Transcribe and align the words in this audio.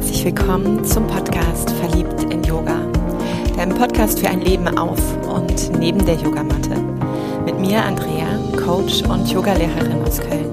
herzlich 0.00 0.24
willkommen 0.24 0.82
zum 0.82 1.06
Podcast 1.06 1.68
Verliebt 1.72 2.22
in 2.32 2.42
Yoga. 2.42 2.90
Deinem 3.54 3.76
Podcast 3.76 4.18
für 4.18 4.30
ein 4.30 4.40
Leben 4.40 4.66
auf 4.78 4.98
und 5.28 5.78
neben 5.78 6.02
der 6.06 6.14
Yogamatte. 6.14 6.74
Mit 7.44 7.58
mir 7.60 7.84
Andrea, 7.84 8.38
Coach 8.64 9.02
und 9.02 9.30
Yogalehrerin 9.30 10.02
aus 10.02 10.18
Köln. 10.18 10.50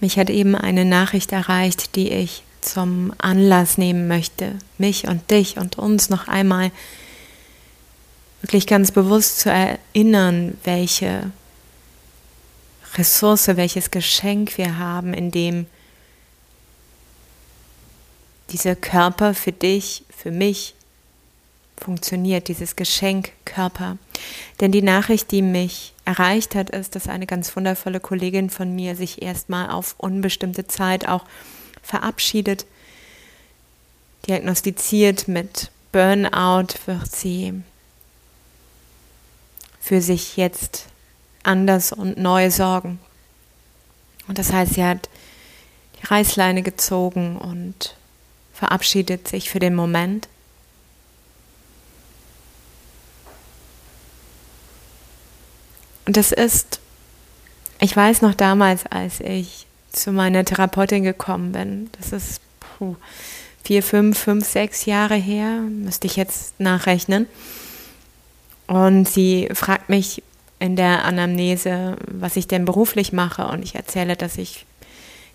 Mich 0.00 0.18
hat 0.18 0.30
eben 0.30 0.54
eine 0.54 0.86
Nachricht 0.86 1.30
erreicht, 1.32 1.94
die 1.96 2.10
ich 2.10 2.42
zum 2.60 3.12
Anlass 3.18 3.78
nehmen 3.78 4.08
möchte, 4.08 4.58
mich 4.78 5.08
und 5.08 5.30
dich 5.30 5.56
und 5.56 5.78
uns 5.78 6.10
noch 6.10 6.28
einmal 6.28 6.70
wirklich 8.42 8.66
ganz 8.66 8.90
bewusst 8.92 9.40
zu 9.40 9.50
erinnern, 9.50 10.56
welche 10.64 11.30
Ressource, 12.96 13.48
welches 13.48 13.90
Geschenk 13.90 14.56
wir 14.58 14.78
haben, 14.78 15.14
in 15.14 15.30
dem 15.30 15.66
dieser 18.50 18.74
Körper 18.74 19.34
für 19.34 19.52
dich, 19.52 20.04
für 20.16 20.30
mich 20.30 20.74
funktioniert, 21.76 22.48
dieses 22.48 22.76
Geschenk 22.76 23.32
Körper. 23.44 23.96
Denn 24.60 24.72
die 24.72 24.82
Nachricht, 24.82 25.30
die 25.30 25.42
mich 25.42 25.94
erreicht 26.04 26.54
hat, 26.54 26.70
ist, 26.70 26.94
dass 26.94 27.08
eine 27.08 27.26
ganz 27.26 27.54
wundervolle 27.56 28.00
Kollegin 28.00 28.50
von 28.50 28.74
mir 28.74 28.96
sich 28.96 29.22
erstmal 29.22 29.70
auf 29.70 29.94
unbestimmte 29.98 30.66
Zeit 30.66 31.08
auch 31.08 31.24
verabschiedet. 31.90 32.66
Diagnostiziert 34.26 35.28
mit 35.28 35.70
Burnout 35.92 36.74
wird 36.86 37.10
sie 37.10 37.62
für 39.80 40.00
sich 40.00 40.36
jetzt 40.36 40.86
anders 41.42 41.92
und 41.92 42.16
neu 42.16 42.50
sorgen. 42.50 43.00
Und 44.28 44.38
das 44.38 44.52
heißt, 44.52 44.74
sie 44.74 44.84
hat 44.84 45.08
die 46.00 46.06
Reißleine 46.06 46.62
gezogen 46.62 47.36
und 47.36 47.96
verabschiedet 48.52 49.26
sich 49.26 49.50
für 49.50 49.58
den 49.58 49.74
Moment. 49.74 50.28
Und 56.06 56.16
das 56.16 56.30
ist, 56.30 56.78
ich 57.80 57.96
weiß 57.96 58.22
noch 58.22 58.34
damals, 58.34 58.86
als 58.86 59.20
ich 59.20 59.66
zu 59.90 60.12
meiner 60.12 60.44
Therapeutin 60.44 61.02
gekommen 61.02 61.52
bin, 61.52 61.90
das 61.98 62.12
ist 62.12 62.40
puh, 62.60 62.96
vier, 63.64 63.82
fünf, 63.82 64.18
fünf, 64.18 64.46
sechs 64.46 64.86
Jahre 64.86 65.16
her, 65.16 65.60
müsste 65.60 66.06
ich 66.06 66.16
jetzt 66.16 66.58
nachrechnen. 66.60 67.26
Und 68.66 69.08
sie 69.08 69.48
fragt 69.52 69.88
mich 69.88 70.22
in 70.60 70.76
der 70.76 71.04
Anamnese, 71.04 71.96
was 72.06 72.36
ich 72.36 72.46
denn 72.46 72.64
beruflich 72.64 73.12
mache. 73.12 73.48
Und 73.48 73.62
ich 73.62 73.74
erzähle, 73.74 74.16
dass 74.16 74.38
ich 74.38 74.64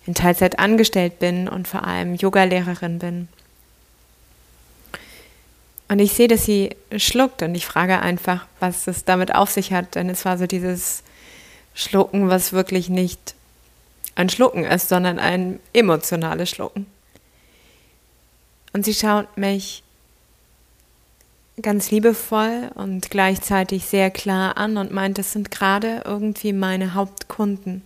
in 0.06 0.14
Teilzeit 0.14 0.58
angestellt 0.58 1.18
bin 1.18 1.48
und 1.48 1.68
vor 1.68 1.84
allem 1.84 2.14
Yogalehrerin 2.14 2.98
bin. 2.98 3.28
Und 5.88 5.98
ich 5.98 6.12
sehe, 6.14 6.28
dass 6.28 6.44
sie 6.44 6.70
schluckt 6.96 7.42
und 7.42 7.54
ich 7.54 7.66
frage 7.66 8.00
einfach, 8.00 8.46
was 8.58 8.86
es 8.86 9.04
damit 9.04 9.34
auf 9.34 9.50
sich 9.50 9.72
hat. 9.72 9.94
Denn 9.94 10.08
es 10.08 10.24
war 10.24 10.38
so 10.38 10.46
dieses 10.46 11.02
Schlucken, 11.74 12.28
was 12.28 12.52
wirklich 12.52 12.88
nicht 12.88 13.35
ein 14.16 14.28
Schlucken 14.28 14.64
ist, 14.64 14.88
sondern 14.88 15.18
ein 15.18 15.60
emotionales 15.72 16.50
Schlucken. 16.50 16.86
Und 18.72 18.84
sie 18.84 18.94
schaut 18.94 19.38
mich 19.38 19.82
ganz 21.62 21.90
liebevoll 21.90 22.70
und 22.74 23.10
gleichzeitig 23.10 23.86
sehr 23.86 24.10
klar 24.10 24.56
an 24.56 24.76
und 24.76 24.92
meint, 24.92 25.18
das 25.18 25.32
sind 25.32 25.50
gerade 25.50 26.02
irgendwie 26.04 26.52
meine 26.52 26.94
Hauptkunden. 26.94 27.82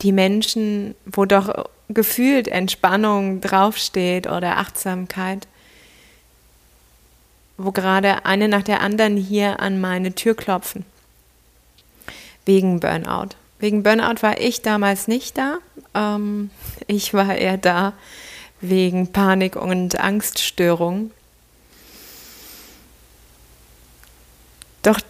Die 0.00 0.12
Menschen, 0.12 0.94
wo 1.04 1.24
doch 1.24 1.68
gefühlt 1.88 2.48
Entspannung 2.48 3.40
draufsteht 3.40 4.28
oder 4.28 4.56
Achtsamkeit 4.56 5.46
wo 7.64 7.72
gerade 7.72 8.24
eine 8.24 8.48
nach 8.48 8.62
der 8.62 8.80
anderen 8.80 9.16
hier 9.16 9.60
an 9.60 9.80
meine 9.80 10.14
Tür 10.14 10.34
klopfen. 10.34 10.84
Wegen 12.46 12.80
Burnout. 12.80 13.36
Wegen 13.60 13.82
Burnout 13.82 14.22
war 14.22 14.40
ich 14.40 14.62
damals 14.62 15.06
nicht 15.06 15.38
da. 15.38 15.58
Ähm, 15.94 16.50
ich 16.86 17.14
war 17.14 17.34
eher 17.34 17.58
da 17.58 17.92
wegen 18.60 19.12
Panik 19.12 19.54
und 19.56 20.00
Angststörung. 20.00 21.10
Doch 24.82 25.00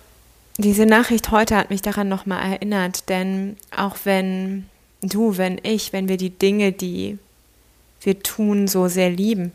diese 0.58 0.84
Nachricht 0.84 1.30
heute 1.30 1.56
hat 1.56 1.70
mich 1.70 1.80
daran 1.80 2.08
nochmal 2.08 2.52
erinnert, 2.52 3.08
denn 3.08 3.56
auch 3.74 3.96
wenn 4.04 4.68
du, 5.00 5.36
wenn 5.36 5.58
ich, 5.62 5.92
wenn 5.92 6.08
wir 6.08 6.16
die 6.16 6.30
Dinge, 6.30 6.72
die 6.72 7.18
wir 8.02 8.20
tun, 8.20 8.66
so 8.66 8.88
sehr 8.88 9.10
lieben, 9.10 9.52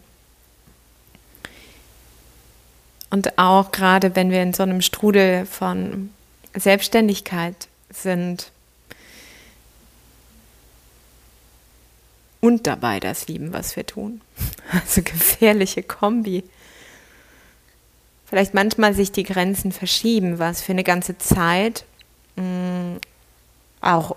und 3.11 3.37
auch 3.37 3.71
gerade 3.71 4.15
wenn 4.15 4.29
wir 4.29 4.41
in 4.41 4.53
so 4.53 4.63
einem 4.63 4.81
Strudel 4.81 5.45
von 5.45 6.09
Selbstständigkeit 6.53 7.67
sind 7.89 8.51
und 12.45 12.67
dabei 12.67 12.99
das 12.99 13.27
lieben, 13.27 13.53
was 13.53 13.75
wir 13.75 13.85
tun. 13.85 14.21
Also 14.71 15.01
gefährliche 15.03 15.83
Kombi. 15.83 16.43
Vielleicht 18.25 18.53
manchmal 18.53 18.93
sich 18.93 19.11
die 19.11 19.23
Grenzen 19.23 19.71
verschieben, 19.71 20.39
was 20.39 20.61
für 20.61 20.71
eine 20.71 20.83
ganze 20.83 21.17
Zeit 21.17 21.85
mh, 22.35 22.43
mm, 22.43 22.99
auch 23.81 24.15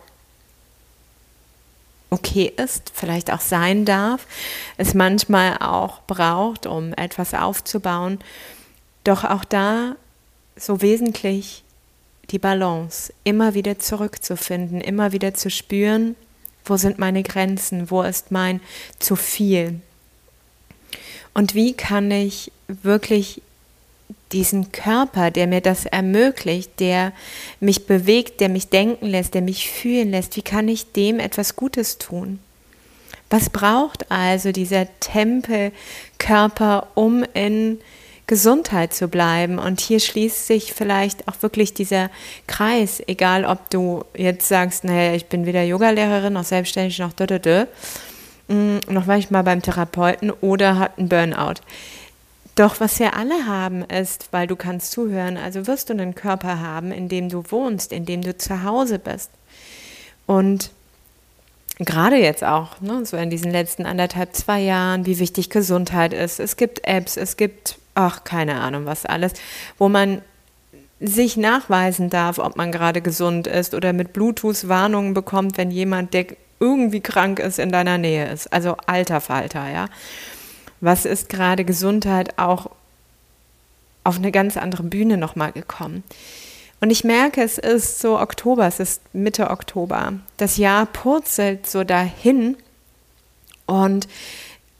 okay 2.10 2.50
ist, 2.56 2.90
vielleicht 2.94 3.30
auch 3.30 3.40
sein 3.40 3.84
darf, 3.84 4.26
es 4.78 4.94
manchmal 4.94 5.58
auch 5.58 6.00
braucht, 6.06 6.64
um 6.64 6.94
etwas 6.94 7.34
aufzubauen 7.34 8.18
doch 9.08 9.24
auch 9.24 9.44
da 9.44 9.96
so 10.56 10.82
wesentlich 10.82 11.64
die 12.30 12.38
Balance, 12.38 13.12
immer 13.24 13.54
wieder 13.54 13.78
zurückzufinden, 13.78 14.80
immer 14.82 15.12
wieder 15.12 15.32
zu 15.32 15.50
spüren, 15.50 16.14
wo 16.68 16.76
sind 16.76 16.98
meine 16.98 17.22
Grenzen, 17.22 17.90
wo 17.90 18.02
ist 18.02 18.30
mein 18.30 18.60
zu 18.98 19.16
viel. 19.16 19.80
Und 21.34 21.54
wie 21.54 21.72
kann 21.72 22.10
ich 22.10 22.50
wirklich 22.66 23.42
diesen 24.32 24.72
Körper, 24.72 25.30
der 25.30 25.46
mir 25.46 25.60
das 25.60 25.86
ermöglicht, 25.86 26.80
der 26.80 27.12
mich 27.60 27.86
bewegt, 27.86 28.40
der 28.40 28.48
mich 28.48 28.68
denken 28.68 29.06
lässt, 29.06 29.34
der 29.34 29.42
mich 29.42 29.70
fühlen 29.70 30.10
lässt, 30.10 30.36
wie 30.36 30.42
kann 30.42 30.68
ich 30.68 30.92
dem 30.92 31.18
etwas 31.18 31.56
Gutes 31.56 31.98
tun? 31.98 32.38
Was 33.30 33.50
braucht 33.50 34.10
also 34.10 34.52
dieser 34.52 34.86
Tempelkörper, 35.00 36.88
um 36.94 37.24
in 37.34 37.78
Gesundheit 38.28 38.94
zu 38.94 39.08
bleiben. 39.08 39.58
Und 39.58 39.80
hier 39.80 39.98
schließt 39.98 40.46
sich 40.46 40.72
vielleicht 40.72 41.26
auch 41.26 41.34
wirklich 41.40 41.74
dieser 41.74 42.10
Kreis, 42.46 43.02
egal 43.08 43.44
ob 43.44 43.68
du 43.70 44.04
jetzt 44.14 44.46
sagst, 44.46 44.84
naja, 44.84 45.14
ich 45.14 45.26
bin 45.26 45.46
weder 45.46 45.64
Yogalehrerin 45.64 46.34
noch 46.34 46.44
selbstständig 46.44 47.00
noch 47.00 47.12
dödödö, 47.12 47.64
mm, 48.46 48.78
noch 48.88 49.08
war 49.08 49.18
ich 49.18 49.30
mal 49.30 49.42
beim 49.42 49.62
Therapeuten 49.62 50.30
oder 50.30 50.78
hat 50.78 50.98
einen 50.98 51.08
Burnout. 51.08 51.60
Doch 52.54 52.80
was 52.80 52.98
wir 52.98 53.16
alle 53.16 53.46
haben 53.46 53.84
ist, 53.84 54.28
weil 54.30 54.46
du 54.46 54.56
kannst 54.56 54.92
zuhören, 54.92 55.36
also 55.36 55.66
wirst 55.66 55.88
du 55.88 55.94
einen 55.94 56.14
Körper 56.14 56.60
haben, 56.60 56.92
in 56.92 57.08
dem 57.08 57.28
du 57.28 57.42
wohnst, 57.50 57.92
in 57.92 58.04
dem 58.04 58.22
du 58.22 58.36
zu 58.36 58.62
Hause 58.62 58.98
bist. 58.98 59.30
Und 60.26 60.70
gerade 61.78 62.16
jetzt 62.16 62.44
auch, 62.44 62.80
ne, 62.80 63.06
so 63.06 63.16
in 63.16 63.30
diesen 63.30 63.50
letzten 63.50 63.86
anderthalb, 63.86 64.34
zwei 64.34 64.60
Jahren, 64.60 65.06
wie 65.06 65.18
wichtig 65.18 65.48
Gesundheit 65.50 66.12
ist. 66.12 66.40
Es 66.40 66.56
gibt 66.56 66.84
Apps, 66.84 67.16
es 67.16 67.36
gibt 67.36 67.78
ach, 67.98 68.22
keine 68.22 68.60
Ahnung, 68.60 68.86
was 68.86 69.04
alles, 69.04 69.32
wo 69.76 69.88
man 69.88 70.22
sich 71.00 71.36
nachweisen 71.36 72.10
darf, 72.10 72.38
ob 72.38 72.56
man 72.56 72.70
gerade 72.70 73.02
gesund 73.02 73.46
ist 73.48 73.74
oder 73.74 73.92
mit 73.92 74.12
Bluetooth 74.12 74.68
Warnungen 74.68 75.14
bekommt, 75.14 75.58
wenn 75.58 75.70
jemand, 75.72 76.14
der 76.14 76.26
irgendwie 76.60 77.00
krank 77.00 77.40
ist, 77.40 77.58
in 77.58 77.70
deiner 77.70 77.98
Nähe 77.98 78.28
ist. 78.28 78.52
Also 78.52 78.76
alter 78.86 79.20
Falter, 79.20 79.68
ja. 79.68 79.86
Was 80.80 81.04
ist 81.04 81.28
gerade 81.28 81.64
Gesundheit 81.64 82.38
auch 82.38 82.70
auf 84.04 84.16
eine 84.16 84.30
ganz 84.30 84.56
andere 84.56 84.84
Bühne 84.84 85.16
nochmal 85.16 85.52
gekommen? 85.52 86.04
Und 86.80 86.90
ich 86.90 87.02
merke, 87.02 87.42
es 87.42 87.58
ist 87.58 87.98
so 87.98 88.20
Oktober, 88.20 88.66
es 88.66 88.78
ist 88.78 89.02
Mitte 89.12 89.50
Oktober. 89.50 90.12
Das 90.36 90.56
Jahr 90.56 90.86
purzelt 90.86 91.68
so 91.68 91.82
dahin 91.82 92.56
und 93.66 94.06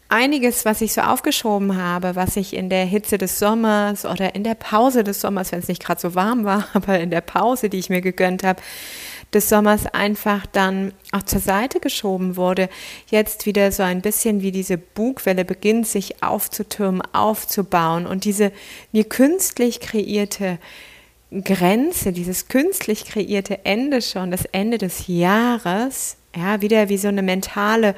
einiges, 0.09 0.65
was 0.65 0.81
ich 0.81 0.95
so 0.95 1.03
aufgeschoben 1.03 1.77
habe, 1.77 2.17
was 2.17 2.37
ich 2.37 2.55
in 2.55 2.71
der 2.71 2.85
Hitze 2.85 3.19
des 3.19 3.39
Sommers 3.39 4.05
oder 4.05 4.35
in 4.35 4.45
der 4.45 4.55
Pause 4.55 5.05
des 5.05 5.21
Sommers, 5.21 5.53
wenn 5.53 5.59
es 5.59 5.69
nicht 5.69 5.85
gerade 5.85 6.01
so 6.01 6.15
warm 6.15 6.45
war, 6.45 6.69
aber 6.73 6.99
in 6.99 7.11
der 7.11 7.21
Pause, 7.21 7.69
die 7.69 7.79
ich 7.79 7.91
mir 7.91 8.01
gegönnt 8.01 8.43
habe, 8.43 8.61
des 9.35 9.51
Sommers 9.51 9.85
einfach 9.87 10.47
dann 10.47 10.93
auch 11.13 11.23
zur 11.23 11.41
Seite 11.41 11.81
geschoben 11.81 12.37
wurde, 12.37 12.71
jetzt 13.11 13.45
wieder 13.45 13.71
so 13.73 13.83
ein 13.83 14.01
bisschen 14.01 14.41
wie 14.41 14.53
diese 14.53 14.79
Bugwelle 14.79 15.45
beginnt, 15.45 15.87
sich 15.87 16.23
aufzutürmen, 16.23 17.03
aufzubauen 17.13 18.07
und 18.07 18.25
diese 18.25 18.53
mir 18.93 19.05
künstlich 19.05 19.81
kreierte 19.81 20.59
Grenze, 21.31 22.13
dieses 22.13 22.49
künstlich 22.49 23.05
kreierte 23.05 23.67
Ende 23.67 24.01
schon, 24.01 24.31
das 24.31 24.47
Ende 24.47 24.79
des 24.79 25.09
Jahres, 25.09 26.17
ja, 26.35 26.63
wieder 26.63 26.89
wie 26.89 26.97
so 26.97 27.09
eine 27.09 27.23
mentale, 27.23 27.95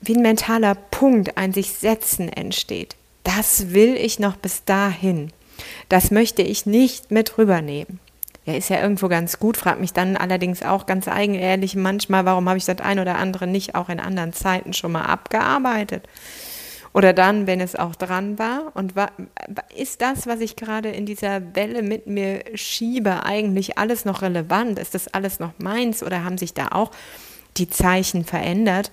wie 0.00 0.16
ein 0.16 0.22
mentaler 0.22 0.74
Punkt, 0.74 1.36
ein 1.36 1.52
sich 1.52 1.72
setzen 1.72 2.28
entsteht. 2.28 2.96
Das 3.24 3.72
will 3.72 3.94
ich 3.96 4.18
noch 4.18 4.36
bis 4.36 4.64
dahin. 4.64 5.32
Das 5.88 6.10
möchte 6.10 6.42
ich 6.42 6.66
nicht 6.66 7.10
mit 7.10 7.36
rübernehmen. 7.36 8.00
Ja, 8.46 8.54
ist 8.54 8.70
ja 8.70 8.80
irgendwo 8.80 9.08
ganz 9.08 9.38
gut, 9.38 9.58
fragt 9.58 9.80
mich 9.80 9.92
dann 9.92 10.16
allerdings 10.16 10.62
auch 10.62 10.86
ganz 10.86 11.06
eigenehrlich 11.06 11.74
manchmal, 11.74 12.24
warum 12.24 12.48
habe 12.48 12.56
ich 12.56 12.64
das 12.64 12.80
ein 12.80 12.98
oder 12.98 13.16
andere 13.18 13.46
nicht 13.46 13.74
auch 13.74 13.90
in 13.90 14.00
anderen 14.00 14.32
Zeiten 14.32 14.72
schon 14.72 14.92
mal 14.92 15.02
abgearbeitet? 15.02 16.08
Oder 16.94 17.12
dann, 17.12 17.46
wenn 17.46 17.60
es 17.60 17.76
auch 17.76 17.94
dran 17.94 18.38
war? 18.38 18.72
Und 18.74 18.94
ist 19.76 20.00
das, 20.00 20.26
was 20.26 20.40
ich 20.40 20.56
gerade 20.56 20.88
in 20.88 21.04
dieser 21.04 21.54
Welle 21.54 21.82
mit 21.82 22.06
mir 22.06 22.42
schiebe, 22.54 23.24
eigentlich 23.24 23.76
alles 23.76 24.06
noch 24.06 24.22
relevant? 24.22 24.78
Ist 24.78 24.94
das 24.94 25.08
alles 25.08 25.38
noch 25.38 25.52
meins 25.58 26.02
oder 26.02 26.24
haben 26.24 26.38
sich 26.38 26.54
da 26.54 26.68
auch 26.68 26.90
die 27.58 27.68
Zeichen 27.68 28.24
verändert? 28.24 28.90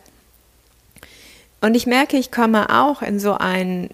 Und 1.66 1.74
ich 1.74 1.88
merke, 1.88 2.16
ich 2.18 2.30
komme 2.30 2.70
auch 2.70 3.02
in 3.02 3.20
so 3.20 3.34
ein 3.34 3.90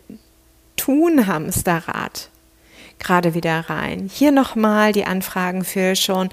Tun-Hamsterrad 0.75 2.27
gerade 2.99 3.33
wieder 3.33 3.61
rein. 3.69 4.09
Hier 4.13 4.33
nochmal 4.33 4.91
die 4.91 5.05
Anfragen 5.05 5.63
für 5.63 5.95
schon 5.95 6.27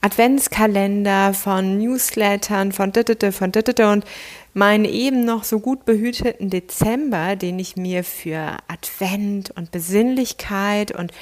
Adventskalender, 0.00 1.32
von 1.32 1.78
Newslettern, 1.78 2.72
von 2.72 2.90
dittete, 2.90 3.30
von 3.30 3.52
dittete 3.52 3.88
und 3.88 4.04
meinen 4.52 4.84
eben 4.84 5.24
noch 5.24 5.44
so 5.44 5.60
gut 5.60 5.84
behüteten 5.84 6.50
Dezember, 6.50 7.36
den 7.36 7.60
ich 7.60 7.76
mir 7.76 8.02
für 8.02 8.56
Advent 8.66 9.52
und 9.56 9.70
Besinnlichkeit 9.70 10.90
und 10.90 11.12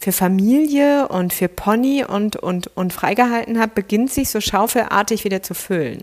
für 0.00 0.10
Familie 0.10 1.06
und 1.06 1.32
für 1.32 1.46
Pony 1.46 2.04
und, 2.04 2.34
und, 2.34 2.76
und 2.76 2.92
freigehalten 2.92 3.60
habe, 3.60 3.70
beginnt 3.72 4.10
sich 4.10 4.30
so 4.30 4.40
schaufelartig 4.40 5.22
wieder 5.22 5.44
zu 5.44 5.54
füllen. 5.54 6.02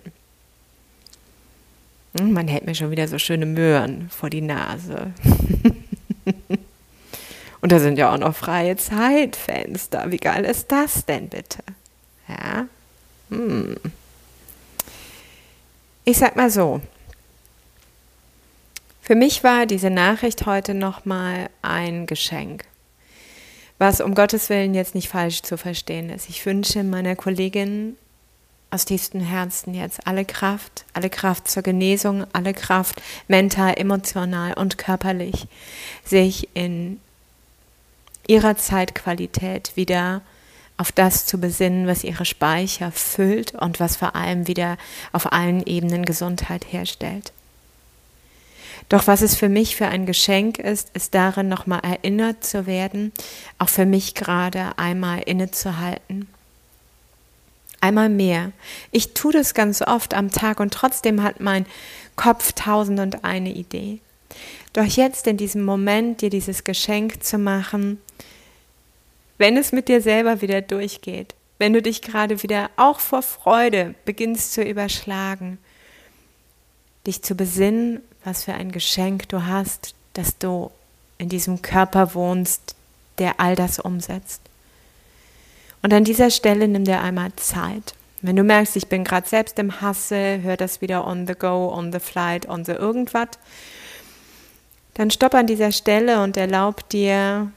Hm, 2.18 2.34
man 2.34 2.48
hält 2.48 2.66
mir 2.66 2.76
schon 2.76 2.92
wieder 2.92 3.08
so 3.08 3.20
schöne 3.20 3.46
Möhren 3.46 4.10
vor 4.10 4.30
die 4.30 4.42
Nase. 4.42 5.14
und 7.62 7.72
da 7.72 7.80
sind 7.80 7.98
ja 7.98 8.14
auch 8.14 8.18
noch 8.18 8.36
freie 8.36 8.76
Zeitfenster. 8.78 10.12
Wie 10.12 10.18
geil 10.18 10.46
ist 10.46 10.72
das 10.72 11.06
denn 11.06 11.30
bitte? 11.30 11.60
Ja. 12.28 12.68
Hm. 13.30 13.76
Ich 16.06 16.18
sag 16.18 16.36
mal 16.36 16.50
so. 16.50 16.82
Für 19.02 19.16
mich 19.16 19.44
war 19.44 19.66
diese 19.66 19.90
Nachricht 19.90 20.46
heute 20.46 20.74
nochmal 20.74 21.50
ein 21.62 22.08
Geschenk. 22.08 22.66
Was 23.78 24.02
um 24.02 24.16
Gottes 24.16 24.50
Willen 24.50 24.74
jetzt 24.74 24.96
nicht 24.96 25.08
falsch 25.08 25.44
zu 25.44 25.58
verstehen 25.58 26.10
ist. 26.10 26.30
Ich 26.30 26.46
wünsche 26.46 26.84
meiner 26.84 27.16
Kollegin 27.16 27.96
aus 28.70 28.86
tiefstem 28.86 29.22
Herzen 29.22 29.74
jetzt 29.74 30.06
alle 30.06 30.26
Kraft, 30.26 30.86
alle 30.94 31.10
Kraft 31.10 31.48
zur 31.48 31.64
Genesung, 31.64 32.26
alle 32.34 32.54
Kraft 32.54 33.02
mental, 33.28 33.74
emotional 33.78 34.54
und 34.54 34.78
körperlich, 34.78 35.48
sich 36.04 36.50
in 36.54 37.00
ihrer 38.28 38.58
Zeitqualität 38.58 39.72
wieder 39.76 40.22
auf 40.76 40.92
das 40.92 41.26
zu 41.26 41.40
besinnen, 41.40 41.88
was 41.88 42.04
ihre 42.04 42.26
Speicher 42.26 42.92
füllt 42.92 43.54
und 43.56 43.80
was 43.80 43.96
vor 43.96 44.16
allem 44.16 44.48
wieder 44.48 44.78
auf 45.12 45.32
allen 45.32 45.66
Ebenen 45.66 46.06
Gesundheit 46.06 46.66
herstellt. 46.72 47.32
Doch 48.90 49.08
was 49.08 49.22
es 49.22 49.36
für 49.36 49.50
mich 49.50 49.76
für 49.76 49.88
ein 49.88 50.06
Geschenk 50.06 50.60
ist, 50.60 50.90
ist 50.94 51.14
darin 51.14 51.50
nochmal 51.50 51.82
erinnert 51.84 52.44
zu 52.44 52.68
werden, 52.68 53.12
auch 53.58 53.70
für 53.70 53.86
mich 53.86 54.14
gerade 54.14 54.78
einmal 54.78 55.20
innezuhalten. 55.20 56.30
Einmal 57.80 58.10
mehr. 58.10 58.52
Ich 58.92 59.14
tue 59.14 59.32
das 59.32 59.54
ganz 59.54 59.82
oft 59.82 60.14
am 60.14 60.32
Tag 60.32 60.60
und 60.60 60.74
trotzdem 60.74 61.22
hat 61.24 61.40
mein 61.40 61.66
Kopf 62.16 62.54
tausend 62.54 63.00
und 63.00 63.24
eine 63.24 63.52
Idee. 63.52 64.00
Doch 64.74 64.86
jetzt 64.86 65.28
in 65.28 65.38
diesem 65.38 65.64
Moment 65.64 66.22
dir 66.22 66.30
dieses 66.30 66.64
Geschenk 66.64 67.24
zu 67.24 67.38
machen, 67.38 68.02
wenn 69.38 69.58
es 69.58 69.72
mit 69.72 69.88
dir 69.88 70.02
selber 70.02 70.42
wieder 70.42 70.62
durchgeht, 70.62 71.36
wenn 71.60 71.74
du 71.74 71.82
dich 71.82 72.02
gerade 72.02 72.44
wieder 72.44 72.70
auch 72.76 73.00
vor 73.00 73.22
Freude 73.22 73.96
beginnst 74.06 74.54
zu 74.54 74.64
überschlagen, 74.64 75.60
dich 77.06 77.22
zu 77.22 77.36
besinnen, 77.36 78.02
was 78.24 78.44
für 78.44 78.54
ein 78.54 78.72
Geschenk 78.72 79.30
du 79.30 79.46
hast, 79.46 79.96
dass 80.14 80.38
du 80.38 80.72
in 81.18 81.30
diesem 81.30 81.62
Körper 81.62 82.14
wohnst, 82.14 82.76
der 83.18 83.40
all 83.40 83.56
das 83.56 83.80
umsetzt. 83.80 84.42
Und 85.82 85.94
an 85.94 86.04
dieser 86.04 86.32
Stelle 86.32 86.68
nimm 86.68 86.86
dir 86.86 87.02
einmal 87.02 87.34
Zeit. 87.36 87.94
Wenn 88.22 88.36
du 88.36 88.44
merkst, 88.44 88.76
ich 88.76 88.88
bin 88.88 89.04
gerade 89.04 89.28
selbst 89.28 89.60
im 89.60 89.80
Hasse, 89.80 90.42
hör 90.42 90.58
das 90.58 90.82
wieder 90.82 91.06
on 91.06 91.28
the 91.28 91.36
go, 91.36 91.72
on 91.74 91.92
the 91.92 92.00
flight, 92.00 92.48
on 92.50 92.66
the 92.66 92.72
irgendwas, 92.72 93.30
dann 94.96 95.12
stopp 95.12 95.36
an 95.36 95.46
dieser 95.46 95.72
Stelle 95.72 96.24
und 96.24 96.36
erlaub 96.38 96.90
dir 96.90 97.52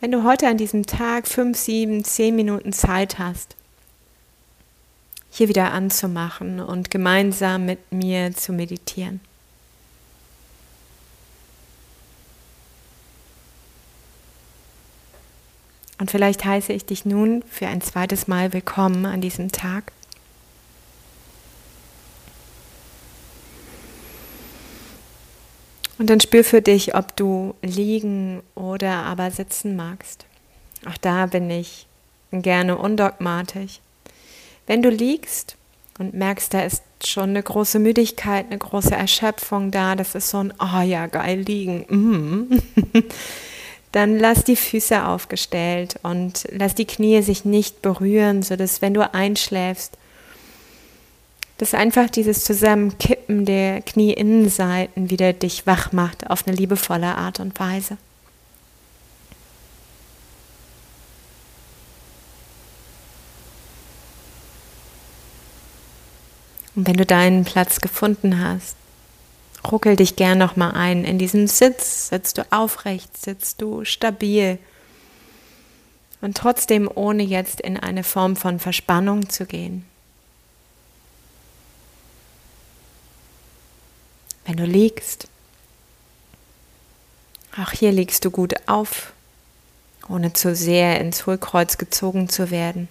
wenn 0.00 0.12
du 0.12 0.24
heute 0.24 0.48
an 0.48 0.56
diesem 0.56 0.86
Tag 0.86 1.28
fünf, 1.28 1.58
sieben, 1.58 2.04
zehn 2.04 2.34
Minuten 2.34 2.72
Zeit 2.72 3.18
hast, 3.18 3.54
hier 5.30 5.48
wieder 5.48 5.72
anzumachen 5.72 6.58
und 6.58 6.90
gemeinsam 6.90 7.66
mit 7.66 7.92
mir 7.92 8.34
zu 8.34 8.54
meditieren. 8.54 9.20
Und 16.00 16.10
vielleicht 16.10 16.46
heiße 16.46 16.72
ich 16.72 16.86
dich 16.86 17.04
nun 17.04 17.44
für 17.46 17.66
ein 17.66 17.82
zweites 17.82 18.26
Mal 18.26 18.54
willkommen 18.54 19.04
an 19.04 19.20
diesem 19.20 19.52
Tag. 19.52 19.92
Und 25.98 26.08
dann 26.08 26.20
spür 26.20 26.42
für 26.42 26.62
dich, 26.62 26.94
ob 26.94 27.14
du 27.16 27.54
liegen 27.60 28.42
oder 28.54 29.02
aber 29.02 29.30
sitzen 29.30 29.76
magst. 29.76 30.24
Auch 30.88 30.96
da 30.96 31.26
bin 31.26 31.50
ich 31.50 31.86
gerne 32.32 32.78
undogmatisch. 32.78 33.80
Wenn 34.66 34.80
du 34.80 34.88
liegst 34.88 35.56
und 35.98 36.14
merkst, 36.14 36.54
da 36.54 36.62
ist 36.62 36.82
schon 37.04 37.30
eine 37.30 37.42
große 37.42 37.78
Müdigkeit, 37.78 38.46
eine 38.46 38.56
große 38.56 38.94
Erschöpfung 38.94 39.70
da, 39.70 39.96
das 39.96 40.14
ist 40.14 40.30
so 40.30 40.38
ein, 40.38 40.54
oh 40.58 40.80
ja, 40.80 41.08
geil 41.08 41.40
liegen, 41.40 41.84
mm. 41.90 42.62
dann 43.92 44.18
lass 44.18 44.44
die 44.44 44.56
Füße 44.56 45.04
aufgestellt 45.04 45.96
und 46.02 46.46
lass 46.52 46.74
die 46.74 46.84
Knie 46.84 47.22
sich 47.22 47.44
nicht 47.44 47.82
berühren, 47.82 48.42
sodass 48.42 48.82
wenn 48.82 48.94
du 48.94 49.12
einschläfst, 49.12 49.96
dass 51.58 51.74
einfach 51.74 52.08
dieses 52.08 52.44
Zusammenkippen 52.44 53.44
der 53.44 53.82
Knieinnenseiten 53.82 55.10
wieder 55.10 55.32
dich 55.32 55.66
wach 55.66 55.92
macht 55.92 56.30
auf 56.30 56.46
eine 56.46 56.56
liebevolle 56.56 57.16
Art 57.16 57.40
und 57.40 57.58
Weise. 57.60 57.98
Und 66.76 66.86
wenn 66.86 66.96
du 66.96 67.04
deinen 67.04 67.44
Platz 67.44 67.80
gefunden 67.82 68.42
hast, 68.42 68.76
ruckel 69.70 69.96
dich 69.96 70.16
gern 70.16 70.38
noch 70.38 70.56
mal 70.56 70.70
ein 70.70 71.04
in 71.04 71.18
diesem 71.18 71.46
Sitz. 71.46 72.08
Sitzt 72.08 72.38
du 72.38 72.46
aufrecht, 72.50 73.16
sitzt 73.16 73.60
du 73.60 73.84
stabil 73.84 74.58
und 76.20 76.36
trotzdem 76.36 76.90
ohne 76.94 77.22
jetzt 77.22 77.60
in 77.60 77.76
eine 77.76 78.04
Form 78.04 78.36
von 78.36 78.58
Verspannung 78.58 79.28
zu 79.28 79.46
gehen. 79.46 79.84
Wenn 84.44 84.56
du 84.56 84.64
liegst, 84.64 85.28
auch 87.56 87.70
hier 87.70 87.92
liegst 87.92 88.24
du 88.24 88.30
gut 88.30 88.54
auf, 88.66 89.12
ohne 90.08 90.32
zu 90.32 90.54
sehr 90.54 91.00
ins 91.00 91.26
Hohlkreuz 91.26 91.78
gezogen 91.78 92.28
zu 92.28 92.50
werden. 92.50 92.88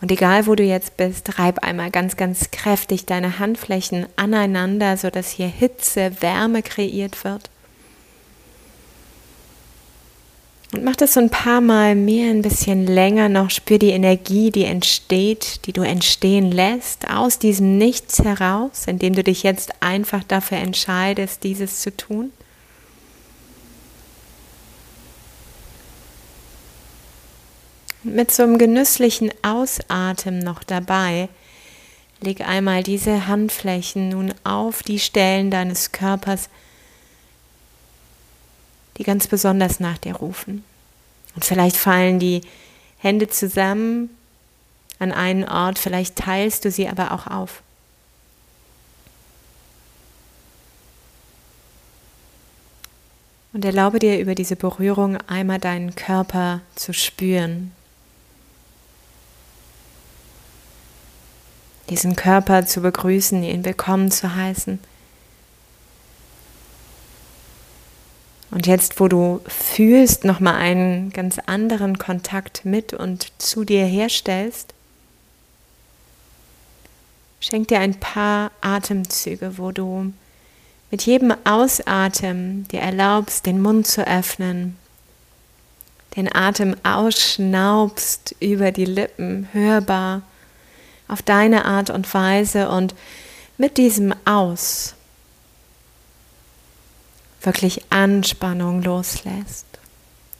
Und 0.00 0.12
egal 0.12 0.46
wo 0.46 0.54
du 0.54 0.62
jetzt 0.62 0.96
bist, 0.96 1.38
reib 1.38 1.64
einmal 1.64 1.90
ganz, 1.90 2.16
ganz 2.16 2.50
kräftig 2.50 3.04
deine 3.04 3.38
Handflächen 3.38 4.06
aneinander, 4.16 4.96
sodass 4.96 5.30
hier 5.30 5.48
Hitze, 5.48 6.12
Wärme 6.20 6.62
kreiert 6.62 7.24
wird. 7.24 7.50
Und 10.72 10.84
mach 10.84 10.96
das 10.96 11.14
so 11.14 11.20
ein 11.20 11.30
paar 11.30 11.62
Mal 11.62 11.94
mehr, 11.94 12.30
ein 12.30 12.42
bisschen 12.42 12.86
länger 12.86 13.28
noch. 13.28 13.50
Spür 13.50 13.78
die 13.78 13.90
Energie, 13.90 14.50
die 14.50 14.64
entsteht, 14.64 15.66
die 15.66 15.72
du 15.72 15.80
entstehen 15.82 16.52
lässt, 16.52 17.08
aus 17.10 17.38
diesem 17.38 17.78
Nichts 17.78 18.22
heraus, 18.22 18.84
indem 18.86 19.14
du 19.14 19.24
dich 19.24 19.42
jetzt 19.42 19.72
einfach 19.80 20.22
dafür 20.24 20.58
entscheidest, 20.58 21.42
dieses 21.42 21.80
zu 21.80 21.96
tun. 21.96 22.32
Mit 28.14 28.30
so 28.30 28.42
einem 28.42 28.58
genüsslichen 28.58 29.30
Ausatmen 29.42 30.40
noch 30.40 30.62
dabei, 30.64 31.28
leg 32.20 32.40
einmal 32.40 32.82
diese 32.82 33.26
Handflächen 33.26 34.10
nun 34.10 34.34
auf 34.44 34.82
die 34.82 34.98
Stellen 34.98 35.50
deines 35.50 35.92
Körpers, 35.92 36.48
die 38.96 39.04
ganz 39.04 39.26
besonders 39.28 39.80
nach 39.80 39.98
dir 39.98 40.16
rufen. 40.16 40.64
Und 41.34 41.44
vielleicht 41.44 41.76
fallen 41.76 42.18
die 42.18 42.40
Hände 42.98 43.28
zusammen 43.28 44.10
an 44.98 45.12
einen 45.12 45.44
Ort, 45.44 45.78
vielleicht 45.78 46.16
teilst 46.16 46.64
du 46.64 46.70
sie 46.70 46.88
aber 46.88 47.12
auch 47.12 47.28
auf. 47.28 47.62
Und 53.52 53.64
erlaube 53.64 53.98
dir 53.98 54.18
über 54.18 54.34
diese 54.34 54.56
Berührung 54.56 55.16
einmal 55.28 55.58
deinen 55.58 55.94
Körper 55.94 56.60
zu 56.74 56.92
spüren. 56.92 57.72
Diesen 61.90 62.16
Körper 62.16 62.66
zu 62.66 62.82
begrüßen, 62.82 63.42
ihn 63.42 63.64
willkommen 63.64 64.10
zu 64.10 64.34
heißen. 64.34 64.78
Und 68.50 68.66
jetzt, 68.66 69.00
wo 69.00 69.08
du 69.08 69.40
fühlst, 69.46 70.24
nochmal 70.24 70.56
einen 70.56 71.10
ganz 71.10 71.38
anderen 71.38 71.98
Kontakt 71.98 72.64
mit 72.64 72.92
und 72.92 73.32
zu 73.38 73.64
dir 73.64 73.84
herstellst, 73.84 74.74
schenk 77.40 77.68
dir 77.68 77.80
ein 77.80 77.98
paar 78.00 78.50
Atemzüge, 78.60 79.58
wo 79.58 79.70
du 79.70 80.12
mit 80.90 81.02
jedem 81.02 81.34
Ausatmen 81.44 82.66
dir 82.68 82.80
erlaubst, 82.80 83.46
den 83.46 83.60
Mund 83.60 83.86
zu 83.86 84.06
öffnen, 84.06 84.76
den 86.16 86.34
Atem 86.34 86.74
ausschnaubst 86.82 88.34
über 88.40 88.72
die 88.72 88.86
Lippen, 88.86 89.48
hörbar, 89.52 90.22
auf 91.08 91.22
deine 91.22 91.64
Art 91.64 91.90
und 91.90 92.12
Weise 92.14 92.68
und 92.68 92.94
mit 93.56 93.76
diesem 93.76 94.14
Aus 94.24 94.94
wirklich 97.40 97.90
Anspannung 97.90 98.82
loslässt, 98.82 99.66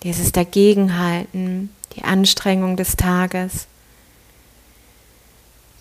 dieses 0.03 0.33
Dagegenhalten, 0.33 1.75
die 1.95 2.05
Anstrengung 2.05 2.77
des 2.77 2.97
Tages, 2.97 3.67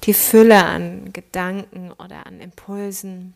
die 0.03 0.13
Fülle 0.13 0.63
an 0.63 1.11
Gedanken 1.11 1.91
oder 1.91 2.25
an 2.25 2.39
Impulsen, 2.39 3.33